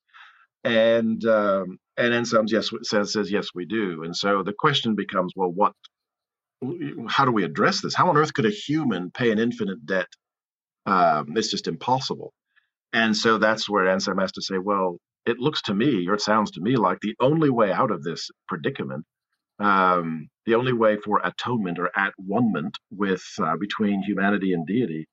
[0.64, 4.04] And um, and Anselm's yes says says yes we do.
[4.04, 5.74] And so the question becomes, well, what?
[7.08, 7.96] How do we address this?
[7.96, 10.08] How on earth could a human pay an infinite debt?
[10.86, 12.34] Um, it's just impossible.
[12.92, 14.98] And so that's where Anselm has to say, well,
[15.30, 18.04] it looks to me, or it sounds to me like the only way out of
[18.04, 19.06] this predicament,
[19.60, 25.08] um, the only way for atonement or at one with uh, between humanity and deity,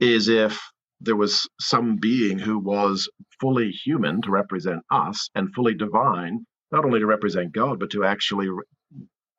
[0.00, 0.60] is if
[1.00, 3.08] there was some being who was
[3.40, 8.04] fully human to represent us and fully divine, not only to represent God, but to
[8.04, 8.48] actually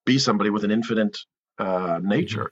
[0.05, 1.17] be somebody with an infinite
[1.57, 2.51] uh, nature.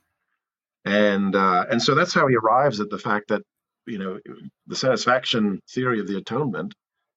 [0.86, 0.92] Mm-hmm.
[0.94, 3.44] And uh, and so that's how he arrives at the fact that
[3.86, 4.20] you know
[4.68, 6.74] the satisfaction theory of the atonement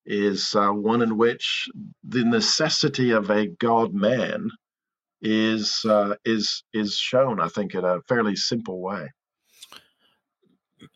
[0.06, 1.68] is uh, one in which
[2.02, 4.48] the necessity of a God man
[5.22, 9.10] is uh, is is shown, I think, in a fairly simple way.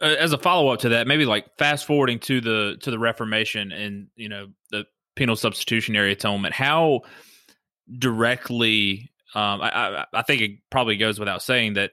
[0.00, 3.72] As a follow up to that, maybe like fast forwarding to the to the Reformation
[3.72, 4.84] and you know the
[5.16, 7.00] penal substitutionary atonement, how
[7.98, 11.92] directly um, I, I, I think it probably goes without saying that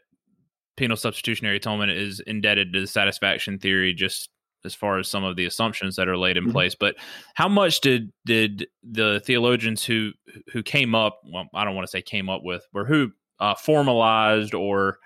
[0.78, 4.30] penal substitutionary atonement is indebted to the satisfaction theory just
[4.66, 6.54] as far as some of the assumptions that are laid in mm-hmm.
[6.54, 6.76] place.
[6.76, 6.96] But
[7.36, 10.12] how much did did the theologians who
[10.52, 11.22] who came up?
[11.24, 15.00] Well, I don't want to say came up with, or who uh, formalized or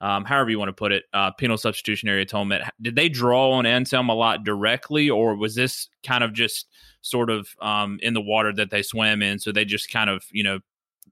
[0.00, 2.64] um, however you want to put it, uh, penal substitutionary atonement.
[2.80, 6.68] Did they draw on Anselm a lot directly, or was this kind of just
[7.02, 9.38] sort of um, in the water that they swam in?
[9.38, 10.60] So they just kind of you know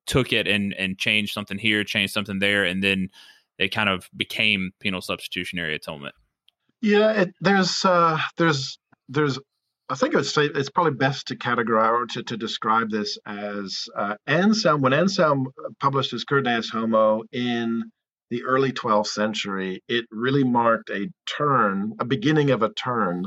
[0.07, 3.11] took it and and changed something here, changed something there, and then
[3.59, 6.15] it kind of became penal substitutionary atonement.
[6.81, 9.39] Yeah, it, there's uh, there's there's
[9.89, 14.17] I think say it's probably best to categorize or to, to describe this as uh,
[14.27, 14.83] Anselm.
[14.83, 15.49] When Anselm
[15.81, 17.85] published his Cur Deus Homo in
[18.31, 23.25] the early 12th century, it really marked a turn, a beginning of a turn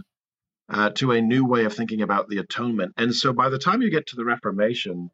[0.70, 2.94] uh, to a new way of thinking about the atonement.
[2.98, 5.10] And so by the time you get to the Reformation,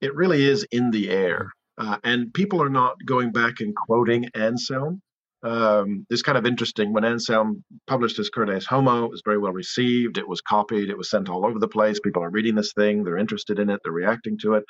[0.00, 1.52] it really is in the air.
[1.78, 5.02] Uh, and people are not going back and quoting Anselm
[5.44, 6.92] um, it's kind of interesting.
[6.92, 10.16] When Anselm published his Cur Deus Homo, it was very well received.
[10.16, 10.88] It was copied.
[10.88, 12.00] It was sent all over the place.
[12.00, 13.04] People are reading this thing.
[13.04, 13.80] They're interested in it.
[13.84, 14.64] They're reacting to it.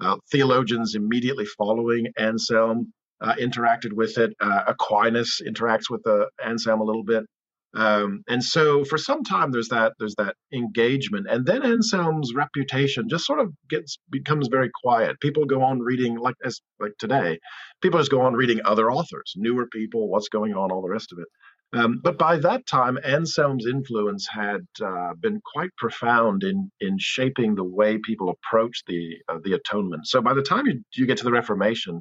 [0.00, 4.32] Uh, theologians immediately following Anselm uh, interacted with it.
[4.38, 7.24] Uh, Aquinas interacts with the Anselm a little bit.
[7.74, 13.08] Um, and so for some time there's that there's that engagement, and then Anselm's reputation
[13.08, 15.20] just sort of gets becomes very quiet.
[15.20, 17.38] People go on reading like as like today,
[17.82, 21.12] people just go on reading other authors, newer people, what's going on, all the rest
[21.12, 21.28] of it.
[21.78, 27.54] Um, but by that time, Anselm's influence had uh, been quite profound in in shaping
[27.54, 30.06] the way people approach the uh, the atonement.
[30.06, 32.00] So by the time you, you get to the Reformation,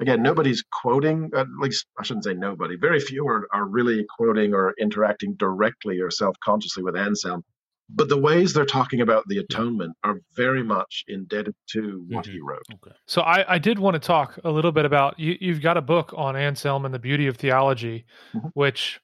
[0.00, 4.54] again, nobody's quoting, at least I shouldn't say nobody, very few are, are really quoting
[4.54, 7.44] or interacting directly or self consciously with Anselm.
[7.90, 12.32] But the ways they're talking about the atonement are very much indebted to what mm-hmm.
[12.32, 12.62] he wrote.
[12.74, 12.94] Okay.
[13.06, 15.82] So I, I did want to talk a little bit about you, you've got a
[15.82, 18.48] book on Anselm and the beauty of theology, mm-hmm.
[18.52, 19.00] which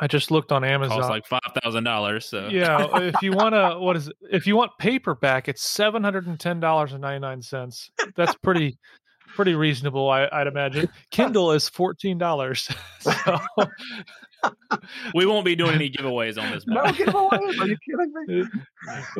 [0.00, 0.98] I just looked on Amazon.
[0.98, 2.26] Costs like five thousand dollars.
[2.26, 4.16] So yeah, if you want to, what is it?
[4.32, 7.88] If you want paperback, it's seven hundred and ten dollars and ninety nine cents.
[8.16, 8.78] That's pretty
[9.34, 10.88] pretty reasonable, I, would imagine.
[11.10, 12.68] Kindle is fourteen dollars.
[13.00, 13.38] So.
[15.14, 16.64] we won't be doing any giveaways on this.
[16.66, 17.60] No giveaways?
[17.60, 18.44] Are you kidding me?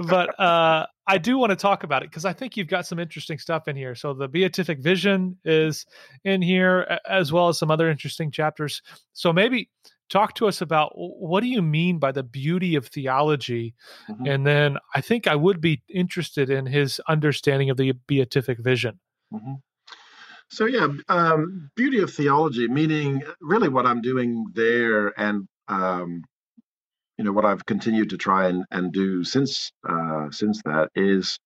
[0.07, 2.99] But uh, I do want to talk about it because I think you've got some
[2.99, 3.95] interesting stuff in here.
[3.95, 5.87] So the beatific vision is
[6.25, 8.83] in here as well as some other interesting chapters.
[9.13, 9.69] So maybe
[10.13, 13.75] talk to us about what do you mean by the beauty of theology
[14.11, 14.27] mm-hmm.
[14.27, 19.01] and then i think i would be interested in his understanding of the beatific vision
[19.33, 19.55] mm-hmm.
[20.53, 26.23] So yeah um, beauty of theology meaning really what i'm doing there and um,
[27.19, 31.39] you know what i've continued to try and, and do since uh, since that is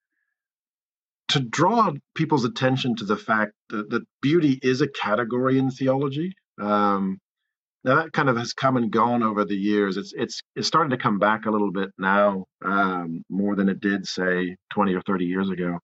[1.28, 6.32] to draw people's attention to the fact that, that beauty is a category in theology
[6.60, 7.18] um,
[7.84, 9.96] now that kind of has come and gone over the years.
[9.96, 13.80] It's it's it's starting to come back a little bit now, um, more than it
[13.80, 15.78] did say 20 or 30 years ago.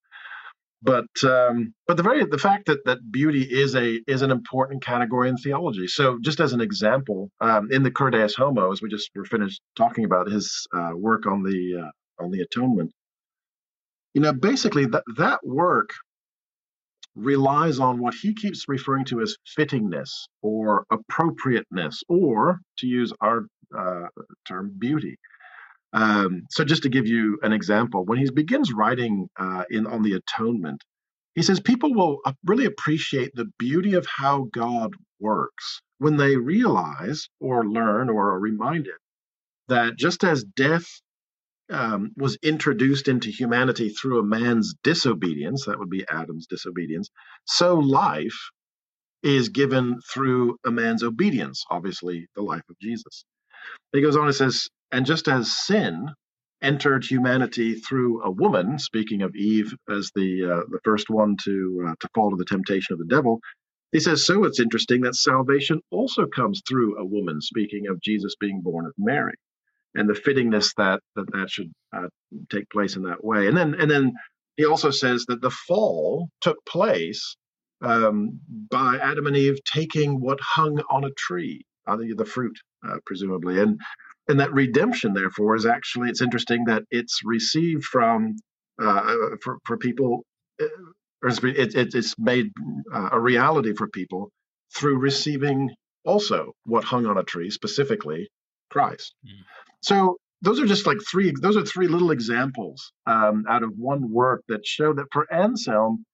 [0.83, 4.85] But um, but the very the fact that that beauty is a is an important
[4.85, 5.87] category in theology.
[5.87, 9.25] So just as an example, um, in the Cur Deus Homo, as we just were
[9.25, 12.93] finished talking about his uh, work on the uh, on the atonement,
[14.15, 15.91] you know, basically that that work
[17.15, 20.11] relies on what he keeps referring to as fittingness
[20.43, 23.47] or appropriateness, or to use our
[23.79, 24.09] uh,
[24.49, 25.17] term, beauty.
[25.93, 30.03] Um, so, just to give you an example, when he begins writing uh, in on
[30.03, 30.83] the atonement,
[31.35, 37.29] he says people will really appreciate the beauty of how God works when they realize
[37.41, 38.95] or learn or are reminded
[39.69, 40.87] that just as death
[41.71, 47.11] um, was introduced into humanity through a man's disobedience, that would be Adam's disobedience,
[47.47, 48.51] so life
[49.25, 53.25] is given through a man's obedience, obviously, the life of Jesus.
[53.93, 56.09] He goes on and says, and just as sin
[56.63, 61.87] entered humanity through a woman, speaking of Eve as the uh, the first one to
[61.91, 63.41] uh, to fall to the temptation of the devil,
[63.93, 68.37] he says, so it's interesting that salvation also comes through a woman, speaking of Jesus
[68.41, 69.35] being born of Mary
[69.97, 72.09] and the fittingness that that, that should uh,
[72.51, 73.49] take place in that way.
[73.49, 74.15] And then and then
[74.59, 77.37] he also says that the fall took place
[77.83, 82.57] um, by Adam and Eve taking what hung on a tree, uh, the, fruit,
[82.89, 83.81] uh, presumably, and
[84.29, 88.37] and that redemption, therefore, is actually it's interesting that it's received from
[88.81, 90.25] uh, uh for for people,
[90.61, 90.67] uh,
[91.23, 92.51] or it, it, it's made
[92.93, 94.31] uh, a reality for people
[94.75, 95.71] through receiving
[96.05, 98.29] also what hung on a tree, specifically
[98.71, 99.15] Christ.
[99.25, 99.45] Mm.
[99.83, 101.33] So those are just like three.
[101.41, 106.05] Those are three little examples um, out of one work that show that for Anselm,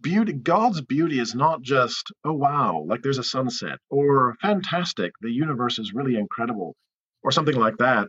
[0.00, 5.30] beauty, God's beauty is not just oh wow, like there's a sunset, or fantastic, the
[5.30, 6.74] universe is really incredible,
[7.22, 8.08] or something like that.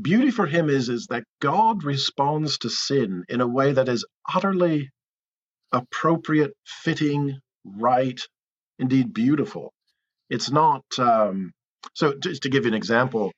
[0.00, 4.04] Beauty for him is is that God responds to sin in a way that is
[4.32, 4.90] utterly
[5.72, 8.20] appropriate, fitting, right,
[8.78, 9.72] indeed beautiful.
[10.30, 10.84] It's not.
[10.98, 11.52] Um,
[11.94, 13.32] so, just to give you an example,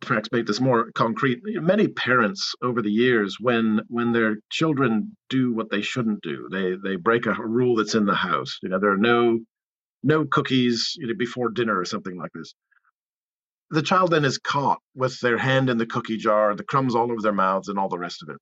[0.00, 5.52] perhaps make this more concrete, many parents over the years, when when their children do
[5.54, 8.58] what they shouldn't do, they they break a rule that's in the house.
[8.62, 9.40] You know, there are no
[10.02, 12.54] no cookies you know, before dinner or something like this.
[13.70, 17.10] The child then is caught with their hand in the cookie jar, the crumbs all
[17.10, 18.36] over their mouths, and all the rest of it.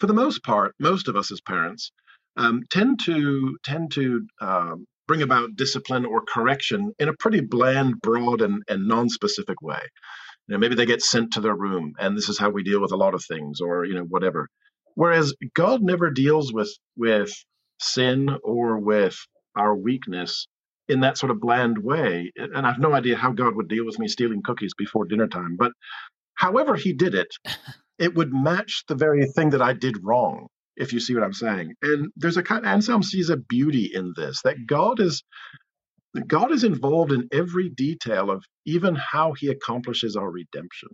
[0.00, 1.92] For the most part, most of us as parents
[2.36, 8.00] um, tend to tend to um, bring about discipline or correction in a pretty bland,
[8.00, 9.80] broad, and, and non-specific way.
[10.48, 12.80] You know, maybe they get sent to their room, and this is how we deal
[12.80, 14.48] with a lot of things, or you know, whatever.
[14.94, 17.32] Whereas God never deals with with
[17.80, 19.16] sin or with
[19.56, 20.46] our weakness
[20.88, 22.32] in that sort of bland way.
[22.36, 25.28] And I have no idea how God would deal with me stealing cookies before dinner
[25.28, 25.56] time.
[25.58, 25.72] But
[26.34, 27.28] however he did it,
[27.98, 31.32] it would match the very thing that I did wrong if you see what I'm
[31.32, 31.74] saying.
[31.82, 35.22] And there's a kind Anselm sees a beauty in this that God is
[36.26, 40.90] God is involved in every detail of even how he accomplishes our redemption.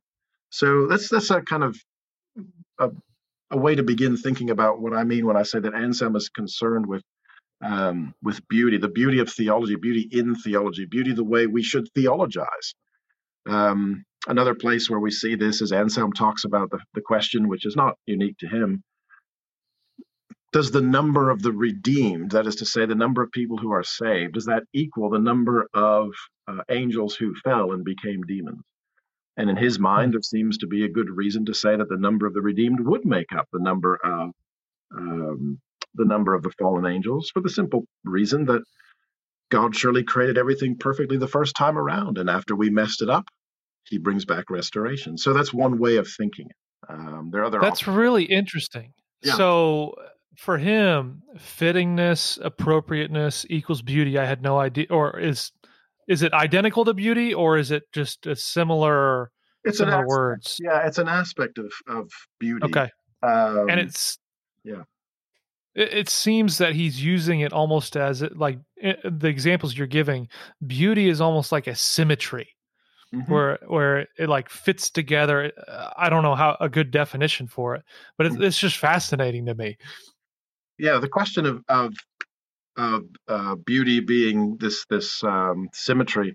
[0.50, 1.76] So that's that's a kind of
[2.78, 2.90] a,
[3.50, 6.28] a way to begin thinking about what I mean when I say that Anselm is
[6.28, 7.02] concerned with
[7.62, 11.88] um, with beauty, the beauty of theology, beauty in theology, beauty the way we should
[11.94, 12.74] theologize.
[13.48, 17.66] Um, another place where we see this is Anselm talks about the, the question, which
[17.66, 18.82] is not unique to him,
[20.52, 23.72] does the number of the redeemed, that is to say, the number of people who
[23.72, 26.10] are saved, does that equal the number of
[26.46, 28.62] uh, angels who fell and became demons?
[29.36, 31.98] And in his mind, there seems to be a good reason to say that the
[31.98, 34.30] number of the redeemed would make up the number of
[34.96, 35.60] um,
[35.94, 38.62] the number of the fallen angels, for the simple reason that
[39.50, 43.26] God surely created everything perfectly the first time around, and after we messed it up,
[43.84, 45.18] He brings back restoration.
[45.18, 46.48] So that's one way of thinking
[46.88, 47.60] Um, there are other.
[47.60, 47.96] That's options.
[47.96, 48.92] really interesting.
[49.22, 49.34] Yeah.
[49.34, 49.94] So
[50.36, 54.18] for him, fittingness, appropriateness equals beauty.
[54.18, 55.52] I had no idea, or is
[56.06, 59.30] is it identical to beauty, or is it just a similar
[59.64, 60.56] It's similar an aspect, words.
[60.60, 62.64] Yeah, it's an aspect of of beauty.
[62.66, 62.90] Okay.
[63.22, 64.18] Um, and it's
[64.64, 64.82] yeah.
[65.74, 69.86] It, it seems that he's using it almost as it, like it, the examples you're
[69.86, 70.28] giving.
[70.66, 72.48] Beauty is almost like a symmetry
[73.14, 73.28] mhm.
[73.28, 75.52] where where it like fits together.
[75.96, 77.82] I don't know how a good definition for it,
[78.16, 79.76] but it's, it's just fascinating to me.
[80.78, 81.92] Yeah, the question of of
[82.76, 86.34] of uh, beauty being this this um, symmetry.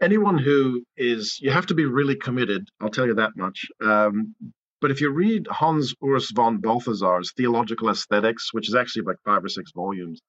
[0.00, 2.68] Anyone who is, you have to be really committed.
[2.80, 3.66] I'll tell you that much.
[3.84, 4.34] Um,
[4.80, 9.44] but if you read Hans Urs von Balthasar's Theological Aesthetics, which is actually like five
[9.44, 10.20] or six volumes,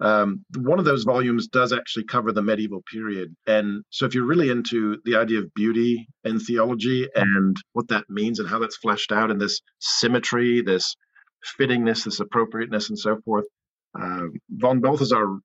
[0.00, 3.34] um, one of those volumes does actually cover the medieval period.
[3.46, 8.04] And so if you're really into the idea of beauty and theology and what that
[8.08, 10.94] means and how that's fleshed out in this symmetry, this
[11.58, 13.46] fittingness, this appropriateness, and so forth,
[13.98, 15.38] uh, von Balthasar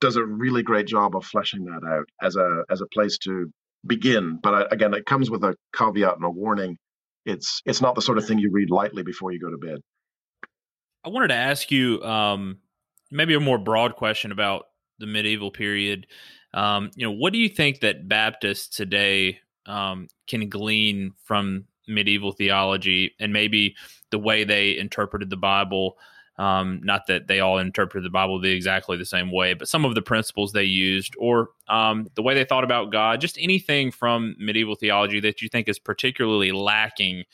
[0.00, 3.50] does a really great job of fleshing that out as a as a place to
[3.86, 4.38] begin.
[4.42, 6.76] But I, again, it comes with a caveat and a warning.
[7.24, 9.80] It's it's not the sort of thing you read lightly before you go to bed.
[11.04, 12.58] I wanted to ask you um,
[13.10, 14.66] maybe a more broad question about
[14.98, 16.06] the medieval period.
[16.54, 22.32] Um, you know, what do you think that Baptists today um, can glean from medieval
[22.32, 23.76] theology and maybe
[24.10, 25.98] the way they interpreted the Bible?
[26.38, 29.84] Um, not that they all interpreted the Bible the exactly the same way, but some
[29.84, 33.90] of the principles they used, or um, the way they thought about God, just anything
[33.90, 37.24] from medieval theology that you think is particularly lacking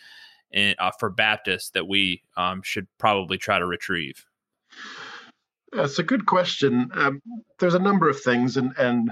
[0.53, 4.25] in, uh, for Baptists that we um, should probably try to retrieve.
[5.73, 6.89] That's a good question.
[6.95, 7.21] Um,
[7.59, 9.11] there's a number of things, and and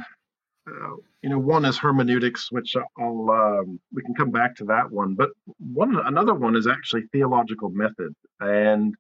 [0.67, 5.15] you know, one is hermeneutics, which I'll um, we can come back to that one.
[5.15, 8.95] But one another one is actually theological method, and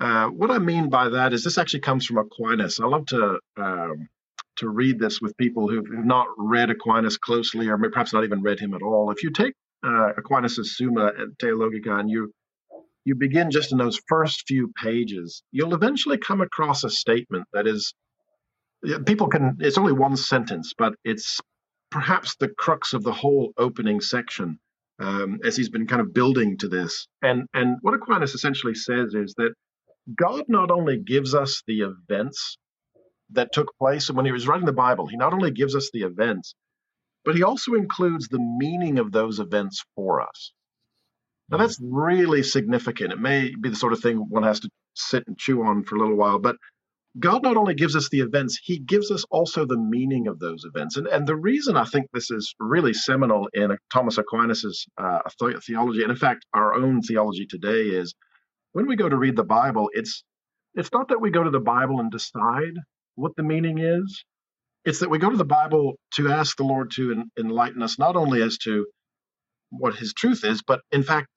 [0.00, 2.80] uh, what I mean by that is this actually comes from Aquinas.
[2.80, 4.08] I love to um,
[4.56, 8.42] to read this with people who've, who've not read Aquinas closely, or perhaps not even
[8.42, 9.10] read him at all.
[9.10, 12.32] If you take uh, Aquinas' Summa Theologica and you
[13.04, 17.66] you begin just in those first few pages, you'll eventually come across a statement that
[17.66, 17.94] is
[19.06, 19.58] people can.
[19.60, 21.40] It's only one sentence, but it's
[21.90, 24.58] perhaps the crux of the whole opening section.
[24.98, 29.14] Um, as he's been kind of building to this, and and what Aquinas essentially says
[29.14, 29.52] is that
[30.16, 32.56] God not only gives us the events
[33.30, 35.90] that took place, and when he was writing the Bible, he not only gives us
[35.92, 36.54] the events,
[37.24, 40.52] but he also includes the meaning of those events for us.
[41.50, 43.12] Now, that's really significant.
[43.12, 45.96] It may be the sort of thing one has to sit and chew on for
[45.96, 46.56] a little while, but
[47.18, 50.64] God not only gives us the events, he gives us also the meaning of those
[50.64, 50.96] events.
[50.96, 55.20] And, and the reason I think this is really seminal in Thomas Aquinas' uh,
[55.66, 58.14] theology, and in fact, our own theology today, is
[58.72, 60.24] when we go to read the Bible, it's
[60.74, 62.74] it's not that we go to the Bible and decide
[63.16, 64.24] what the meaning is.
[64.84, 67.98] It's that we go to the Bible to ask the Lord to en- enlighten us
[67.98, 68.86] not only as to
[69.70, 71.28] what His truth is, but in fact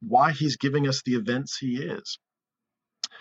[0.00, 2.18] why He's giving us the events He is.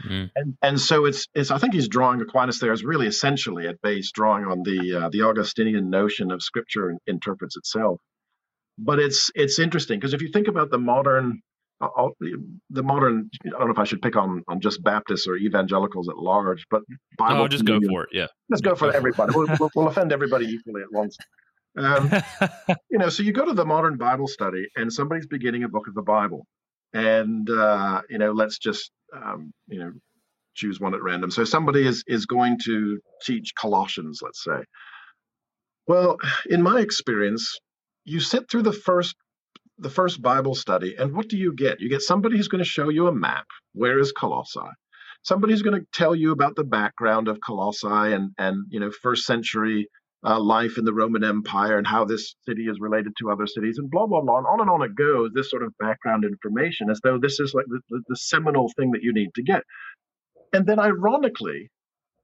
[0.04, 0.30] Mm.
[0.36, 3.82] And and so it's it's I think he's drawing Aquinas there is really essentially at
[3.82, 8.00] base drawing on the uh, the Augustinian notion of Scripture interprets itself.
[8.78, 11.42] But it's it's interesting because if you think about the modern
[11.82, 12.14] I'll,
[12.70, 16.10] the modern i don't know if i should pick on on just baptists or evangelicals
[16.10, 16.82] at large but
[17.18, 20.12] bible oh, just go for it yeah let's go for everybody we'll, we'll, we'll, offend
[20.12, 21.18] everybody equally at once
[21.78, 22.12] um,
[22.92, 25.88] you know so you go to the modern bible study and somebody's beginning a book
[25.88, 26.46] of the bible
[26.94, 29.92] and uh, you know let's just um, you know
[30.54, 34.64] choose one at random so somebody is is going to teach colossians let's say
[35.88, 36.18] well
[36.50, 37.58] in my experience
[38.06, 39.16] you sit through the first
[39.82, 41.82] the first Bible study, and what do you get?
[41.82, 43.48] You get somebody who's going to show you a map.
[43.74, 44.60] Where is Colossae?
[45.24, 48.92] Somebody who's going to tell you about the background of Colossae and and you know
[48.92, 49.88] first century
[50.24, 53.78] uh, life in the Roman Empire and how this city is related to other cities
[53.78, 55.32] and blah blah blah and on and on it goes.
[55.34, 58.92] This sort of background information, as though this is like the, the, the seminal thing
[58.92, 59.64] that you need to get.
[60.54, 61.70] And then, ironically,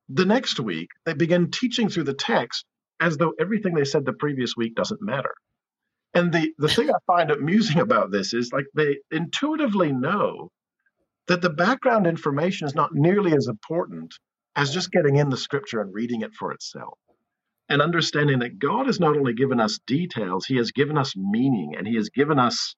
[0.09, 2.65] the next week they begin teaching through the text
[2.99, 5.33] as though everything they said the previous week doesn't matter.
[6.13, 10.49] And the, the thing I find amusing about this is like they intuitively know
[11.27, 14.13] that the background information is not nearly as important
[14.55, 16.97] as just getting in the scripture and reading it for itself.
[17.69, 21.75] And understanding that God has not only given us details, He has given us meaning
[21.77, 22.75] and He has given us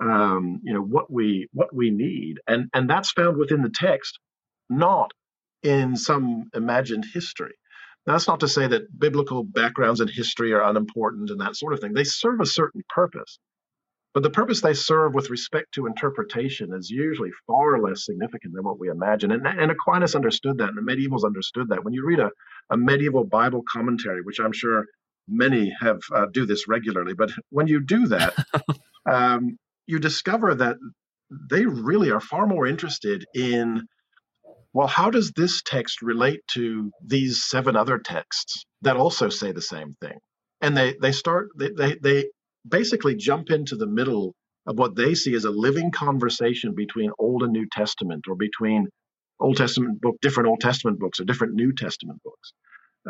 [0.00, 2.40] um, you know what we what we need.
[2.46, 4.18] And and that's found within the text,
[4.70, 5.12] not
[5.62, 7.54] in some imagined history.
[8.06, 11.74] Now, that's not to say that biblical backgrounds and history are unimportant and that sort
[11.74, 11.92] of thing.
[11.92, 13.38] They serve a certain purpose.
[14.12, 18.64] But the purpose they serve with respect to interpretation is usually far less significant than
[18.64, 19.30] what we imagine.
[19.30, 21.84] And, and Aquinas understood that, and the medievals understood that.
[21.84, 22.30] When you read a,
[22.70, 24.86] a medieval Bible commentary, which I'm sure
[25.28, 28.34] many have uh, do this regularly, but when you do that,
[29.10, 29.56] um,
[29.86, 30.76] you discover that
[31.50, 33.86] they really are far more interested in
[34.72, 39.60] well, how does this text relate to these seven other texts that also say the
[39.60, 40.18] same thing?
[40.60, 42.24] And they they start they they, they
[42.68, 44.34] basically jump into the middle
[44.66, 48.88] of what they see as a living conversation between Old and New Testament, or between
[49.40, 52.52] Old Testament book, different Old Testament books, or different New Testament books.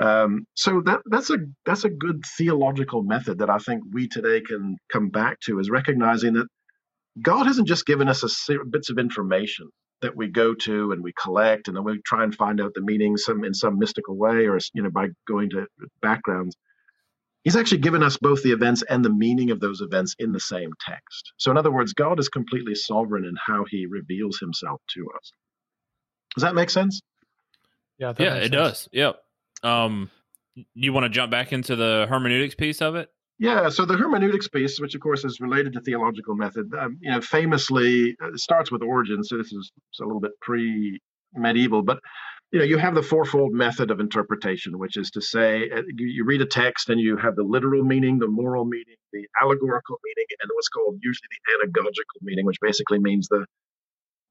[0.01, 4.41] Um, so that that's a that's a good theological method that I think we today
[4.41, 6.47] can come back to is recognizing that
[7.23, 9.69] God hasn't just given us a bits of information
[10.03, 12.83] that we go to and we collect, and then we try and find out the
[12.83, 15.67] meaning some in some mystical way, or you know by going to
[16.03, 16.57] backgrounds.
[17.45, 20.41] He's actually given us both the events and the meaning of those events in the
[20.41, 21.33] same text.
[21.39, 25.33] So, in other words, God is completely sovereign in how He reveals Himself to us.
[26.35, 27.01] Does that make sense?
[27.99, 28.53] Yeah, yeah, it sense.
[28.53, 28.89] does.
[28.93, 29.17] Yep.
[29.63, 30.11] Um,
[30.75, 33.11] you want to jump back into the hermeneutics piece of it?
[33.39, 37.11] Yeah, so the hermeneutics piece, which of course is related to theological method, um, you
[37.11, 39.25] know, famously uh, starts with Origen.
[39.25, 42.01] So this is a little bit pre-medieval, but
[42.53, 46.07] you know, you have the fourfold method of interpretation, which is to say, uh, you,
[46.07, 49.97] you read a text and you have the literal meaning, the moral meaning, the allegorical
[50.05, 53.47] meaning, and what's called usually the anagogical meaning, which basically means the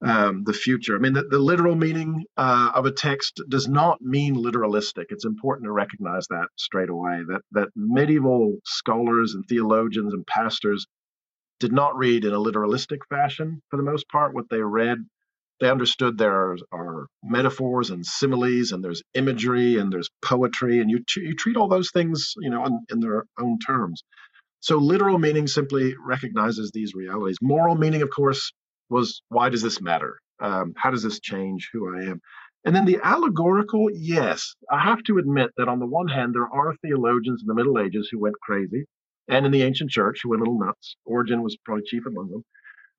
[0.02, 0.96] um, the future.
[0.96, 5.06] I mean, the, the literal meaning uh, of a text does not mean literalistic.
[5.10, 7.22] It's important to recognize that straight away.
[7.28, 10.86] That that medieval scholars and theologians and pastors
[11.60, 14.34] did not read in a literalistic fashion for the most part.
[14.34, 14.98] What they read,
[15.60, 20.90] they understood there are, are metaphors and similes, and there's imagery and there's poetry, and
[20.90, 24.02] you you treat all those things, you know, in, in their own terms.
[24.60, 27.38] So literal meaning simply recognizes these realities.
[27.42, 28.52] Moral meaning, of course,
[28.90, 30.20] was why does this matter?
[30.40, 32.20] Um, how does this change who I am?
[32.64, 36.48] And then the allegorical, yes, I have to admit that on the one hand, there
[36.52, 38.84] are theologians in the Middle Ages who went crazy,
[39.28, 40.96] and in the ancient church who went a little nuts.
[41.06, 42.44] Origen was probably chief among them.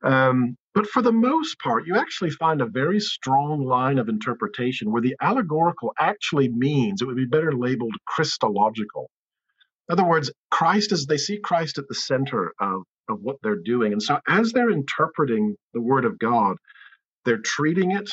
[0.03, 4.91] Um, but for the most part, you actually find a very strong line of interpretation
[4.91, 9.11] where the allegorical actually means it would be better labeled Christological.
[9.89, 13.61] In other words, Christ is, they see Christ at the center of of what they're
[13.63, 13.93] doing.
[13.93, 16.57] And so as they're interpreting the word of God,
[17.25, 18.09] they're treating it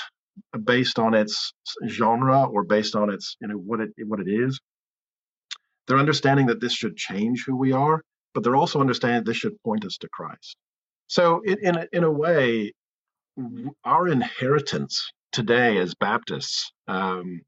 [0.65, 1.53] based on its
[1.89, 4.61] genre or based on its, you know, what it what it is.
[5.87, 8.03] They're understanding that this should change who we are,
[8.35, 10.57] but they're also understanding this should point us to Christ.
[11.07, 12.73] So in in a, in a way,
[13.85, 17.41] our inheritance today as Baptists, um,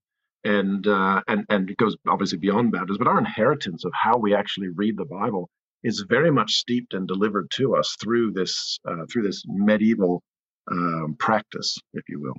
[0.45, 4.35] and uh, and and it goes obviously beyond Baptists, but our inheritance of how we
[4.35, 5.51] actually read the Bible
[5.83, 10.23] is very much steeped and delivered to us through this uh, through this medieval
[10.71, 12.35] um, practice, if you will.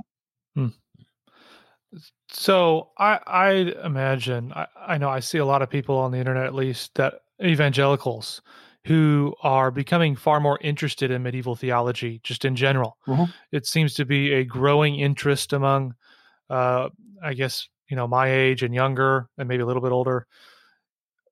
[0.56, 2.00] Hmm.
[2.30, 3.52] So I, I
[3.84, 6.96] imagine I, I know I see a lot of people on the internet at least
[6.96, 8.42] that evangelicals
[8.86, 12.98] who are becoming far more interested in medieval theology just in general.
[13.08, 13.26] Mm-hmm.
[13.52, 15.96] It seems to be a growing interest among
[16.50, 16.90] uh,
[17.24, 20.28] I guess you know my age and younger and maybe a little bit older.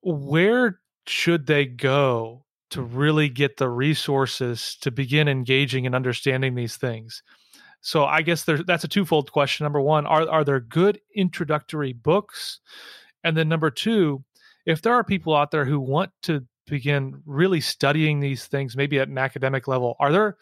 [0.02, 0.80] Where
[1.10, 7.22] should they go to really get the resources to begin engaging and understanding these things?
[7.80, 9.64] So I guess there's that's a twofold question.
[9.64, 12.60] Number one, are are there good introductory books?
[13.24, 14.24] And then number two,
[14.66, 19.00] if there are people out there who want to begin really studying these things, maybe
[19.00, 20.36] at an academic level, are there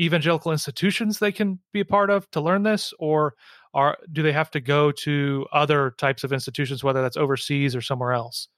[0.00, 3.34] evangelical institutions they can be a part of to learn this, or
[3.74, 7.82] are do they have to go to other types of institutions, whether that's overseas or
[7.82, 8.48] somewhere else?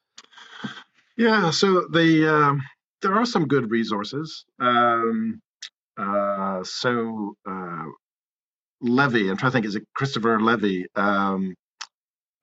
[1.16, 2.62] Yeah, so the um,
[3.02, 4.44] there are some good resources.
[4.60, 5.40] Um,
[5.96, 7.84] uh, so uh,
[8.80, 10.86] Levy, I'm trying to think, is it Christopher Levy?
[10.96, 11.54] Um,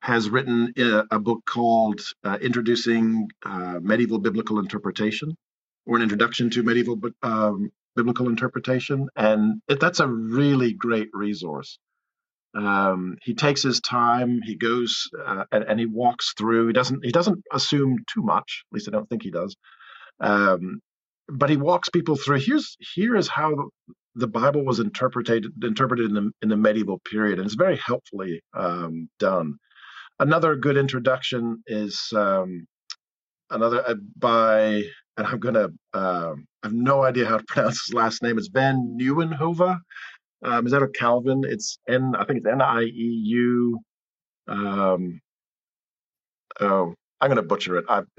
[0.02, 5.36] has written a, a book called uh, Introducing uh, Medieval Biblical Interpretation,
[5.86, 11.78] or an introduction to medieval um, biblical interpretation, and it, that's a really great resource.
[12.54, 14.40] Um, he takes his time.
[14.42, 16.66] He goes uh, and, and, he walks through.
[16.66, 17.04] He doesn't.
[17.04, 18.64] He doesn't assume too much.
[18.70, 19.54] At least I don't think he does.
[20.20, 20.80] Um,
[21.28, 22.40] but he walks people through.
[22.40, 23.70] Here's here is how
[24.16, 28.40] the, Bible was interpreted interpreted in the in the medieval period, and it's very helpfully
[28.54, 29.54] um, done.
[30.18, 32.66] Another good introduction is um,
[33.50, 34.82] another uh, by,
[35.16, 35.68] and I'm gonna.
[35.94, 38.38] Um, I have no idea how to pronounce his last name.
[38.38, 39.78] It's Van Nieuwenhove.
[40.42, 41.42] Um, is that a Calvin?
[41.44, 42.14] It's N.
[42.18, 43.78] I think it's N I E U.
[44.48, 45.20] Um,
[46.60, 47.84] oh, I'm going to butcher it.
[47.88, 48.02] I,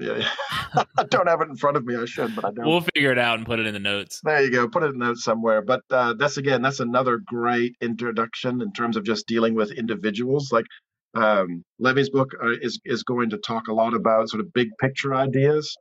[0.96, 1.96] I, don't have it in front of me.
[1.96, 2.66] I should, but I don't.
[2.66, 4.20] We'll figure it out and put it in the notes.
[4.22, 4.68] There you go.
[4.68, 5.60] Put it in notes somewhere.
[5.62, 10.52] But uh, that's again, that's another great introduction in terms of just dealing with individuals.
[10.52, 10.66] Like
[11.14, 14.68] Um, Levy's book uh, is is going to talk a lot about sort of big
[14.80, 15.76] picture ideas,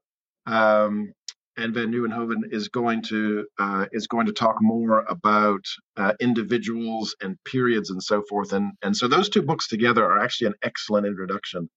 [0.47, 1.13] um,
[1.61, 5.63] and Van Nieuwenhoven is going to uh, is going to talk more about
[5.97, 8.53] uh, individuals and periods and so forth.
[8.53, 11.69] And and so those two books together are actually an excellent introduction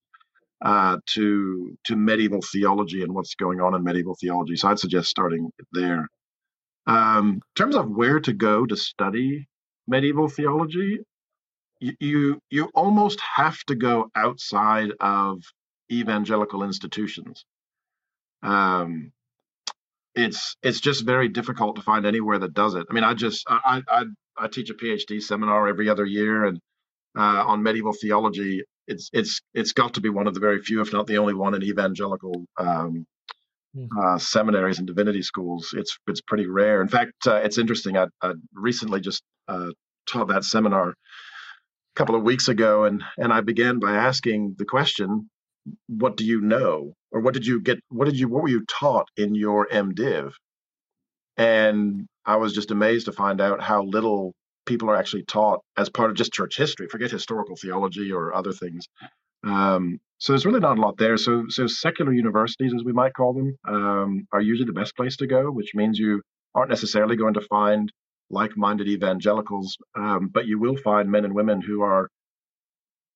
[0.65, 4.57] uh, to to medieval theology and what's going on in medieval theology.
[4.57, 6.09] So I'd suggest starting there.
[6.87, 9.47] Um, in terms of where to go to study
[9.87, 11.01] medieval theology,
[11.81, 15.43] you you almost have to go outside of
[15.93, 17.45] evangelical institutions.
[18.43, 19.13] Um,
[20.15, 22.87] it's it's just very difficult to find anywhere that does it.
[22.89, 24.05] I mean, I just I I,
[24.37, 26.61] I teach a PhD seminar every other year, and
[27.17, 30.81] uh, on medieval theology, it's it's it's got to be one of the very few,
[30.81, 33.07] if not the only one, in evangelical um,
[33.75, 33.87] hmm.
[33.99, 35.75] uh, seminaries and divinity schools.
[35.77, 36.81] It's it's pretty rare.
[36.81, 37.97] In fact, uh, it's interesting.
[37.97, 39.71] I, I recently just uh,
[40.07, 40.95] taught that seminar a
[41.97, 45.29] couple of weeks ago, and and I began by asking the question,
[45.89, 47.79] "What do you know, or what did you get?
[47.91, 48.29] What did you?
[48.29, 50.33] What were you taught in your MDiv?"
[51.37, 54.35] And I was just amazed to find out how little
[54.67, 56.89] people are actually taught as part of just church history.
[56.89, 58.87] Forget historical theology or other things.
[59.45, 61.17] Um, so there's really not a lot there.
[61.17, 65.17] So so secular universities, as we might call them, um, are usually the best place
[65.19, 66.23] to go, which means you
[66.55, 67.93] aren't necessarily going to find
[68.31, 72.09] like-minded evangelicals, um, but you will find men and women who are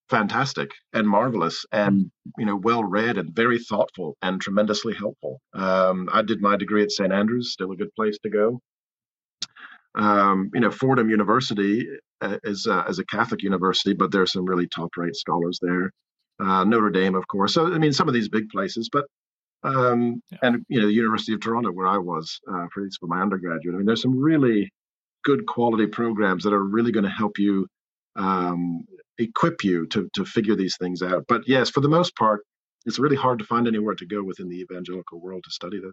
[0.08, 5.40] fantastic and marvelous and you know well read and very thoughtful and tremendously helpful.
[5.54, 8.60] Um, I did my degree at St Andrews, still a good place to go.
[9.94, 11.86] Um, you know, Fordham University
[12.20, 15.92] uh, is uh, is a Catholic university, but there are some really top-rate scholars there.
[16.40, 17.54] Uh, Notre Dame, of course.
[17.54, 19.06] So I mean, some of these big places, but
[19.64, 20.38] um, yeah.
[20.42, 23.74] and you know, the University of Toronto, where I was uh, for, for my undergraduate.
[23.74, 24.70] I mean, there's some really
[25.24, 27.66] good quality programs that are really going to help you
[28.16, 28.84] um,
[29.18, 31.24] equip you to to figure these things out.
[31.28, 32.40] But yes, for the most part,
[32.86, 35.92] it's really hard to find anywhere to go within the evangelical world to study this.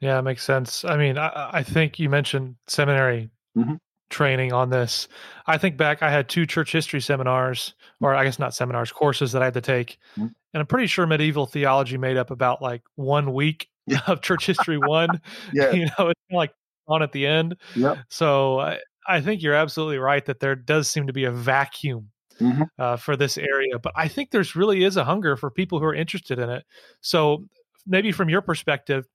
[0.00, 0.84] Yeah, it makes sense.
[0.84, 3.74] I mean, I, I think you mentioned seminary mm-hmm.
[4.10, 5.08] training on this.
[5.46, 9.32] I think back, I had two church history seminars, or I guess not seminars, courses
[9.32, 9.98] that I had to take.
[10.12, 10.26] Mm-hmm.
[10.26, 14.00] And I'm pretty sure medieval theology made up about like one week yeah.
[14.06, 15.20] of church history one.
[15.52, 15.70] yeah.
[15.72, 16.52] You know, it's like
[16.86, 17.56] on at the end.
[17.74, 17.98] Yep.
[18.08, 22.10] So I, I think you're absolutely right that there does seem to be a vacuum
[22.40, 22.62] mm-hmm.
[22.78, 25.84] uh, for this area, but I think there's really is a hunger for people who
[25.84, 26.64] are interested in it.
[27.00, 27.44] So
[27.86, 29.06] maybe from your perspective,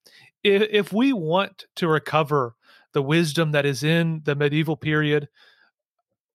[0.44, 2.56] if, if we want to recover
[2.94, 5.30] the wisdom that is in the medieval period,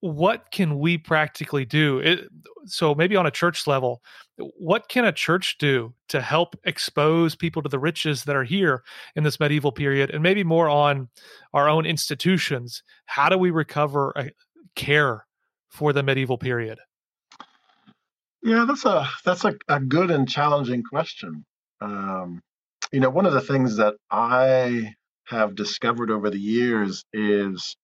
[0.05, 1.99] what can we practically do?
[1.99, 2.29] It,
[2.67, 4.03] so maybe on a church level,
[4.37, 8.83] what can a church do to help expose people to the riches that are here
[9.17, 11.09] in this medieval period, and maybe more on
[11.55, 12.83] our own institutions?
[13.07, 14.31] How do we recover a
[14.77, 15.25] care
[15.71, 16.81] for the medieval period?
[18.43, 21.47] Yeah, that's a that's a, a good and challenging question.
[21.81, 22.43] Um,
[22.93, 24.93] you know, one of the things that I
[25.29, 27.75] have discovered over the years is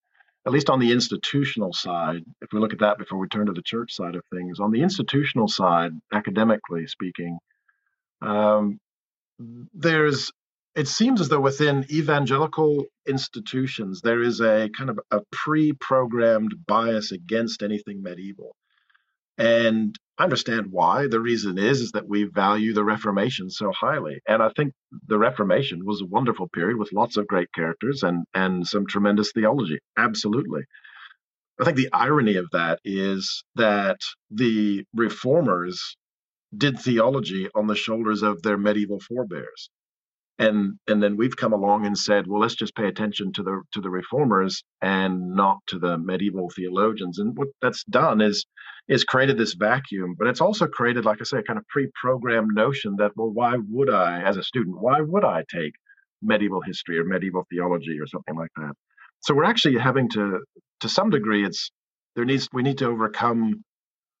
[0.45, 3.53] at least on the institutional side, if we look at that before we turn to
[3.53, 7.37] the church side of things, on the institutional side, academically speaking,
[8.21, 8.79] um,
[9.73, 10.31] there's
[10.73, 17.11] it seems as though within evangelical institutions there is a kind of a pre-programmed bias
[17.11, 18.55] against anything medieval
[19.41, 21.07] and I understand why.
[21.07, 24.73] The reason is is that we value the Reformation so highly, and I think
[25.07, 29.31] the Reformation was a wonderful period with lots of great characters and and some tremendous
[29.31, 29.79] theology.
[29.97, 30.61] Absolutely.
[31.59, 33.97] I think the irony of that is that
[34.29, 35.97] the reformers
[36.55, 39.69] did theology on the shoulders of their medieval forebears
[40.39, 43.61] and and then we've come along and said well let's just pay attention to the
[43.73, 47.19] to the reformers and not to the medieval theologians.
[47.19, 48.45] And what that's done is
[48.87, 52.51] is created this vacuum but it's also created like i say a kind of pre-programmed
[52.53, 55.73] notion that well why would i as a student why would i take
[56.21, 58.73] medieval history or medieval theology or something like that?
[59.21, 60.39] So we're actually having to
[60.81, 61.71] to some degree it's
[62.15, 63.63] there needs we need to overcome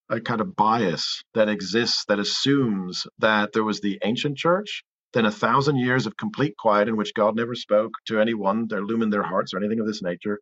[0.09, 4.83] a kind of bias that exists that assumes that there was the ancient church
[5.13, 8.79] then a thousand years of complete quiet in which God never spoke to anyone, their
[8.79, 10.39] illumined their hearts or anything of this nature.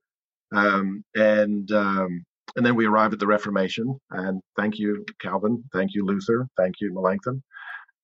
[0.52, 2.24] Um, and um,
[2.56, 4.00] and then we arrive at the Reformation.
[4.12, 5.64] And thank you, Calvin.
[5.74, 6.48] Thank you, Luther.
[6.58, 7.44] Thank you, Melanchthon.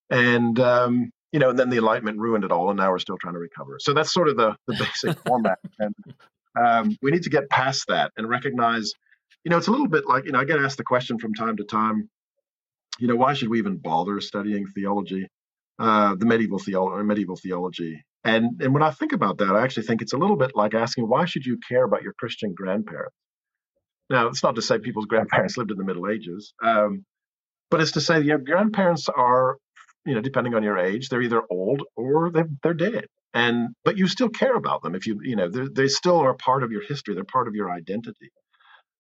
[0.09, 3.18] And um, you know, and then the Enlightenment ruined it all, and now we're still
[3.18, 3.78] trying to recover.
[3.80, 5.59] So that's sort of the the basic format.
[5.80, 5.95] And
[6.59, 8.91] um, we need to get past that and recognize,
[9.43, 11.34] you know, it's a little bit like you know, I get asked the question from
[11.34, 12.09] time to time.
[12.99, 15.28] You know, why should we even bother studying theology?
[15.80, 18.04] Uh, the medieval theology, medieval theology.
[18.24, 20.74] And and when I think about that, I actually think it's a little bit like
[20.74, 23.16] asking, why should you care about your Christian grandparents?
[24.10, 27.06] Now, it's not to say people's grandparents lived in the Middle Ages, um,
[27.70, 29.58] but it's to say your grandparents are,
[30.06, 33.06] you know, depending on your age, they're either old or they're, they're dead.
[33.34, 36.64] And but you still care about them if you, you know, they still are part
[36.64, 37.16] of your history.
[37.16, 38.32] They're part of your identity.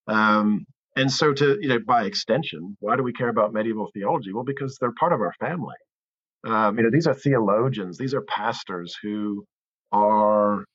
[0.07, 0.65] Um,
[0.97, 4.33] and so, to you know, by extension, why do we care about medieval theology?
[4.33, 5.75] Well, because they're part of our family.
[6.45, 9.45] Um, you know, these are theologians, these are pastors who
[9.91, 10.65] are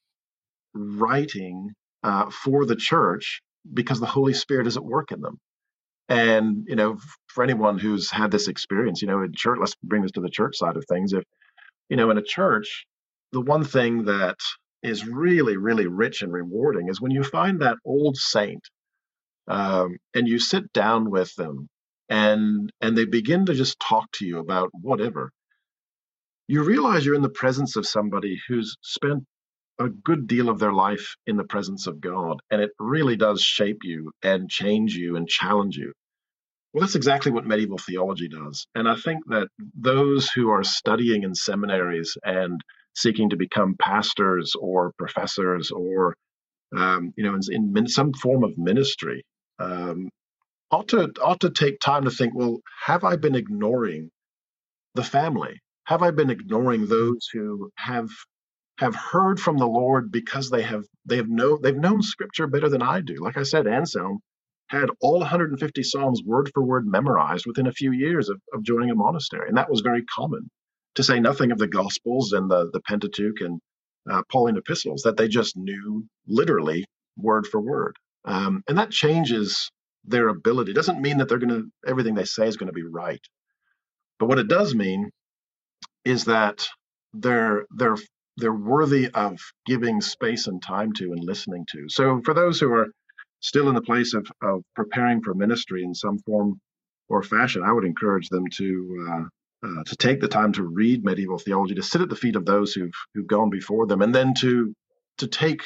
[0.75, 1.71] writing
[2.05, 3.43] uh, for the church
[3.73, 5.39] because the Holy Spirit is at work in them.
[6.09, 6.99] And you know,
[7.29, 10.31] for anyone who's had this experience, you know, in church, let's bring this to the
[10.31, 11.13] church side of things.
[11.13, 11.25] If
[11.91, 12.87] you know, in a church,
[13.33, 14.37] the one thing that
[14.83, 18.63] is really, really rich and rewarding is when you find that old saint
[19.49, 21.69] um, and you sit down with them
[22.09, 25.31] and and they begin to just talk to you about whatever
[26.51, 29.23] you realize you're in the presence of somebody who's spent
[29.79, 33.41] a good deal of their life in the presence of God, and it really does
[33.41, 35.93] shape you and change you and challenge you.
[36.73, 38.67] Well, that's exactly what medieval theology does.
[38.75, 39.47] And I think that
[39.77, 42.61] those who are studying in seminaries and
[42.97, 46.17] seeking to become pastors or professors or,
[46.77, 49.23] um, you know, in, in, some form of ministry,
[49.61, 50.09] um,
[50.73, 52.35] ought to ought to take time to think.
[52.35, 54.11] Well, have I been ignoring
[54.97, 55.61] the family?
[55.91, 58.09] Have I been ignoring those who have
[58.79, 62.71] have heard from the Lord because they have they have know they've known Scripture better
[62.71, 63.17] than I do?
[63.17, 64.21] Like I said, Anselm
[64.69, 68.91] had all 150 Psalms word for word memorized within a few years of, of joining
[68.91, 70.51] a monastery, and that was very common.
[70.97, 73.61] To say nothing of the Gospels and the the Pentateuch and
[74.11, 76.87] uh, Pauline epistles that they just knew literally
[77.19, 79.71] word for word, um, and that changes
[80.07, 80.73] their ability.
[80.73, 83.21] It doesn't mean that they're going to everything they say is going to be right,
[84.21, 85.11] but what it does mean
[86.05, 86.67] is that
[87.15, 87.97] they're they're
[88.37, 91.87] they're worthy of giving space and time to and listening to.
[91.89, 92.87] So for those who are
[93.41, 96.61] still in the place of, of preparing for ministry in some form
[97.09, 99.25] or fashion, I would encourage them to uh,
[99.67, 102.47] uh, to take the time to read medieval theology, to sit at the feet of
[102.47, 104.73] those who've who've gone before them, and then to
[105.19, 105.63] to take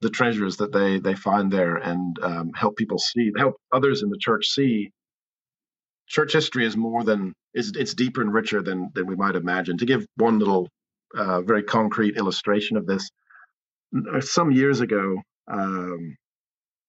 [0.00, 4.08] the treasures that they they find there and um, help people see, help others in
[4.08, 4.90] the church see.
[6.08, 9.78] Church history is more than is it's deeper and richer than than we might imagine.
[9.78, 10.68] To give one little
[11.16, 13.10] uh, very concrete illustration of this,
[14.12, 15.16] uh, some years ago,
[15.48, 16.16] um,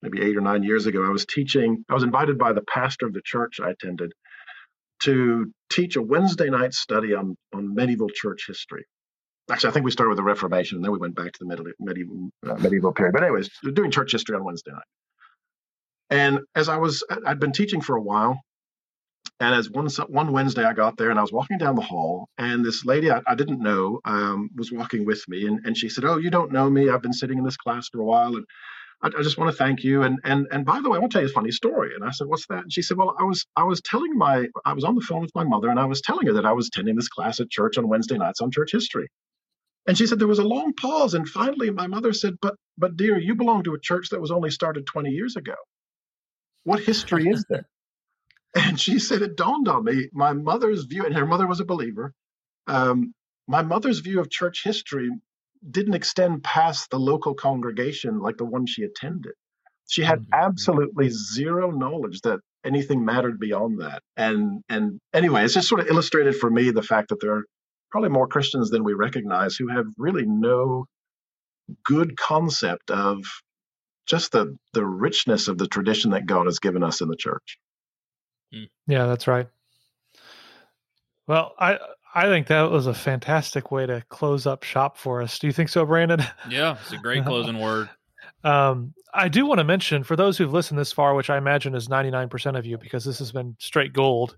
[0.02, 1.86] maybe eight or nine years ago, I was teaching.
[1.90, 4.12] I was invited by the pastor of the church I attended
[5.04, 8.86] to teach a Wednesday night study on on medieval church history.
[9.50, 11.46] Actually, I think we started with the Reformation, and then we went back to the
[11.46, 13.14] medieval medieval, uh, medieval period.
[13.14, 14.84] But anyways, doing church history on Wednesday night.
[16.10, 18.40] And as I was, I'd been teaching for a while,
[19.40, 22.30] and as one one Wednesday, I got there and I was walking down the hall,
[22.38, 25.90] and this lady I, I didn't know um, was walking with me, and, and she
[25.90, 26.90] said, "Oh, you don't know me?
[26.90, 28.46] I've been sitting in this class for a while, and
[29.04, 30.04] I, I just want to thank you.
[30.04, 32.06] And and and by the way, I want to tell you a funny story." And
[32.06, 34.74] I said, "What's that?" And she said, "Well, I was I was telling my I
[34.74, 36.68] was on the phone with my mother, and I was telling her that I was
[36.68, 39.10] attending this class at church on Wednesday nights on church history."
[39.88, 42.98] And she said there was a long pause, and finally, my mother said, "But but
[42.98, 45.56] dear, you belong to a church that was only started 20 years ago.
[46.64, 47.68] What history is there?"
[48.56, 51.66] And she said, it dawned on me, my mother's view, and her mother was a
[51.66, 52.14] believer,
[52.68, 53.14] um,
[53.48, 55.10] my mother's view of church history
[55.70, 59.34] didn't extend past the local congregation like the one she attended.
[59.88, 60.34] She had mm-hmm.
[60.34, 64.02] absolutely zero knowledge that anything mattered beyond that.
[64.18, 67.44] And and anyway, it's just sort of illustrated for me the fact that there are
[67.92, 70.86] probably more Christians than we recognize who have really no
[71.84, 73.20] good concept of
[74.08, 77.58] just the the richness of the tradition that God has given us in the church.
[78.54, 78.70] Mm.
[78.88, 79.48] Yeah, that's right.
[81.28, 81.80] Well, I
[82.14, 85.38] I think that was a fantastic way to close up shop for us.
[85.38, 86.24] Do you think so, Brandon?
[86.50, 87.90] Yeah, it's a great closing word.
[88.44, 91.74] Um, I do want to mention for those who've listened this far, which I imagine
[91.74, 94.38] is 99% of you because this has been straight gold.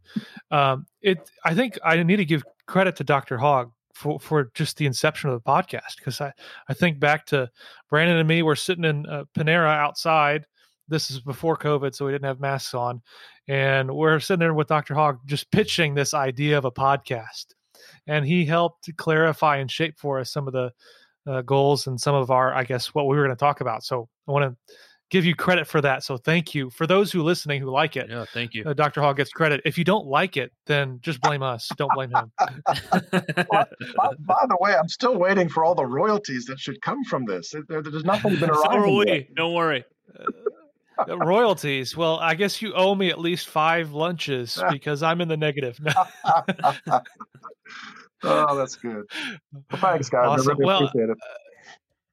[0.49, 3.37] Um, it, I think I need to give credit to Dr.
[3.37, 6.31] Hogg for, for just the inception of the podcast because I,
[6.69, 7.49] I think back to
[7.89, 10.45] Brandon and me, we're sitting in uh, Panera outside
[10.87, 13.01] this is before COVID, so we didn't have masks on.
[13.47, 14.93] And we're sitting there with Dr.
[14.93, 17.45] Hogg just pitching this idea of a podcast.
[18.07, 20.71] And he helped clarify and shape for us some of the
[21.27, 23.83] uh, goals and some of our, I guess, what we were going to talk about.
[23.83, 24.73] So I want to
[25.09, 26.03] give you credit for that.
[26.03, 28.09] So thank you for those who listening who like it.
[28.09, 28.63] Yeah, thank you.
[28.65, 29.01] Uh, Dr.
[29.01, 29.61] Hogg gets credit.
[29.65, 31.69] If you don't like it, then just blame us.
[31.77, 32.31] Don't blame him.
[32.37, 33.65] by,
[33.95, 37.25] by, by, the way, I'm still waiting for all the royalties that should come from
[37.25, 37.53] this.
[37.67, 38.61] There, there's nothing been around.
[38.63, 39.29] so are we.
[39.35, 39.85] Don't worry.
[41.07, 41.95] royalties.
[41.95, 45.79] Well, I guess you owe me at least five lunches because I'm in the negative.
[48.23, 49.05] oh, that's good.
[49.71, 50.27] Well, thanks, guys.
[50.27, 50.49] Awesome.
[50.49, 51.17] I really well, appreciate it.
[51.21, 51.35] Uh,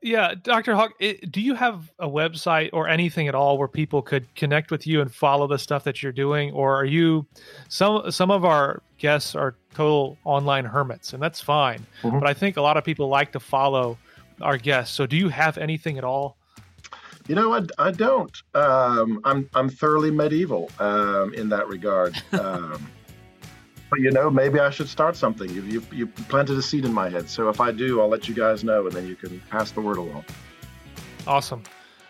[0.03, 0.75] Yeah, Dr.
[0.75, 4.71] Hogg, it, do you have a website or anything at all where people could connect
[4.71, 7.27] with you and follow the stuff that you're doing, or are you
[7.69, 11.87] some some of our guests are total online hermits, and that's fine.
[12.03, 12.21] Mm-hmm.
[12.21, 13.97] But I think a lot of people like to follow
[14.43, 14.95] our guests.
[14.95, 16.37] So, do you have anything at all?
[17.27, 18.43] You know, I, I don't.
[18.55, 22.21] Um, I'm I'm thoroughly medieval um, in that regard.
[22.33, 22.91] Um,
[23.91, 25.49] but you know, maybe I should start something.
[25.51, 27.31] You, you, you planted a seed in my head.
[27.31, 29.81] So if I do, I'll let you guys know, and then you can pass the
[29.81, 30.25] word along.
[31.27, 31.63] Awesome.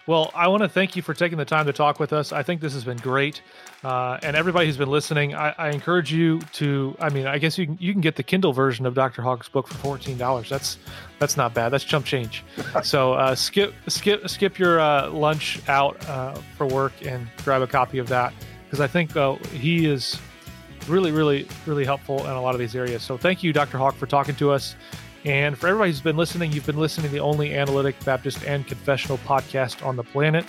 [0.07, 2.30] Well, I want to thank you for taking the time to talk with us.
[2.30, 3.40] I think this has been great,
[3.82, 6.94] uh, and everybody who's been listening, I, I, encourage you to.
[7.00, 9.22] I mean, I guess you can you can get the Kindle version of Dr.
[9.22, 10.50] Hogg's book for fourteen dollars.
[10.50, 10.76] That's
[11.18, 11.70] that's not bad.
[11.70, 12.44] That's chump change.
[12.82, 17.66] so uh, skip skip skip your uh, lunch out uh, for work and grab a
[17.66, 18.34] copy of that
[18.66, 20.20] because I think uh, he is
[20.88, 23.02] really, really, really helpful in a lot of these areas.
[23.02, 23.78] So thank you, Dr.
[23.78, 24.76] Hogg, for talking to us.
[25.24, 28.66] And for everybody who's been listening, you've been listening to the only analytic, Baptist, and
[28.66, 30.44] confessional podcast on the planet.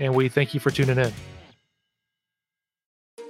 [0.00, 1.12] And we thank you for tuning in.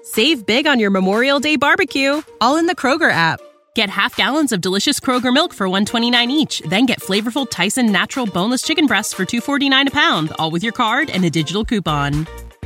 [0.02, 3.40] Save big on your Memorial Day barbecue, all in the Kroger app.
[3.74, 8.26] Get half gallons of delicious Kroger milk for 129 each, then get flavorful Tyson natural
[8.26, 12.26] boneless chicken breasts for 249 a pound, all with your card and a digital coupon.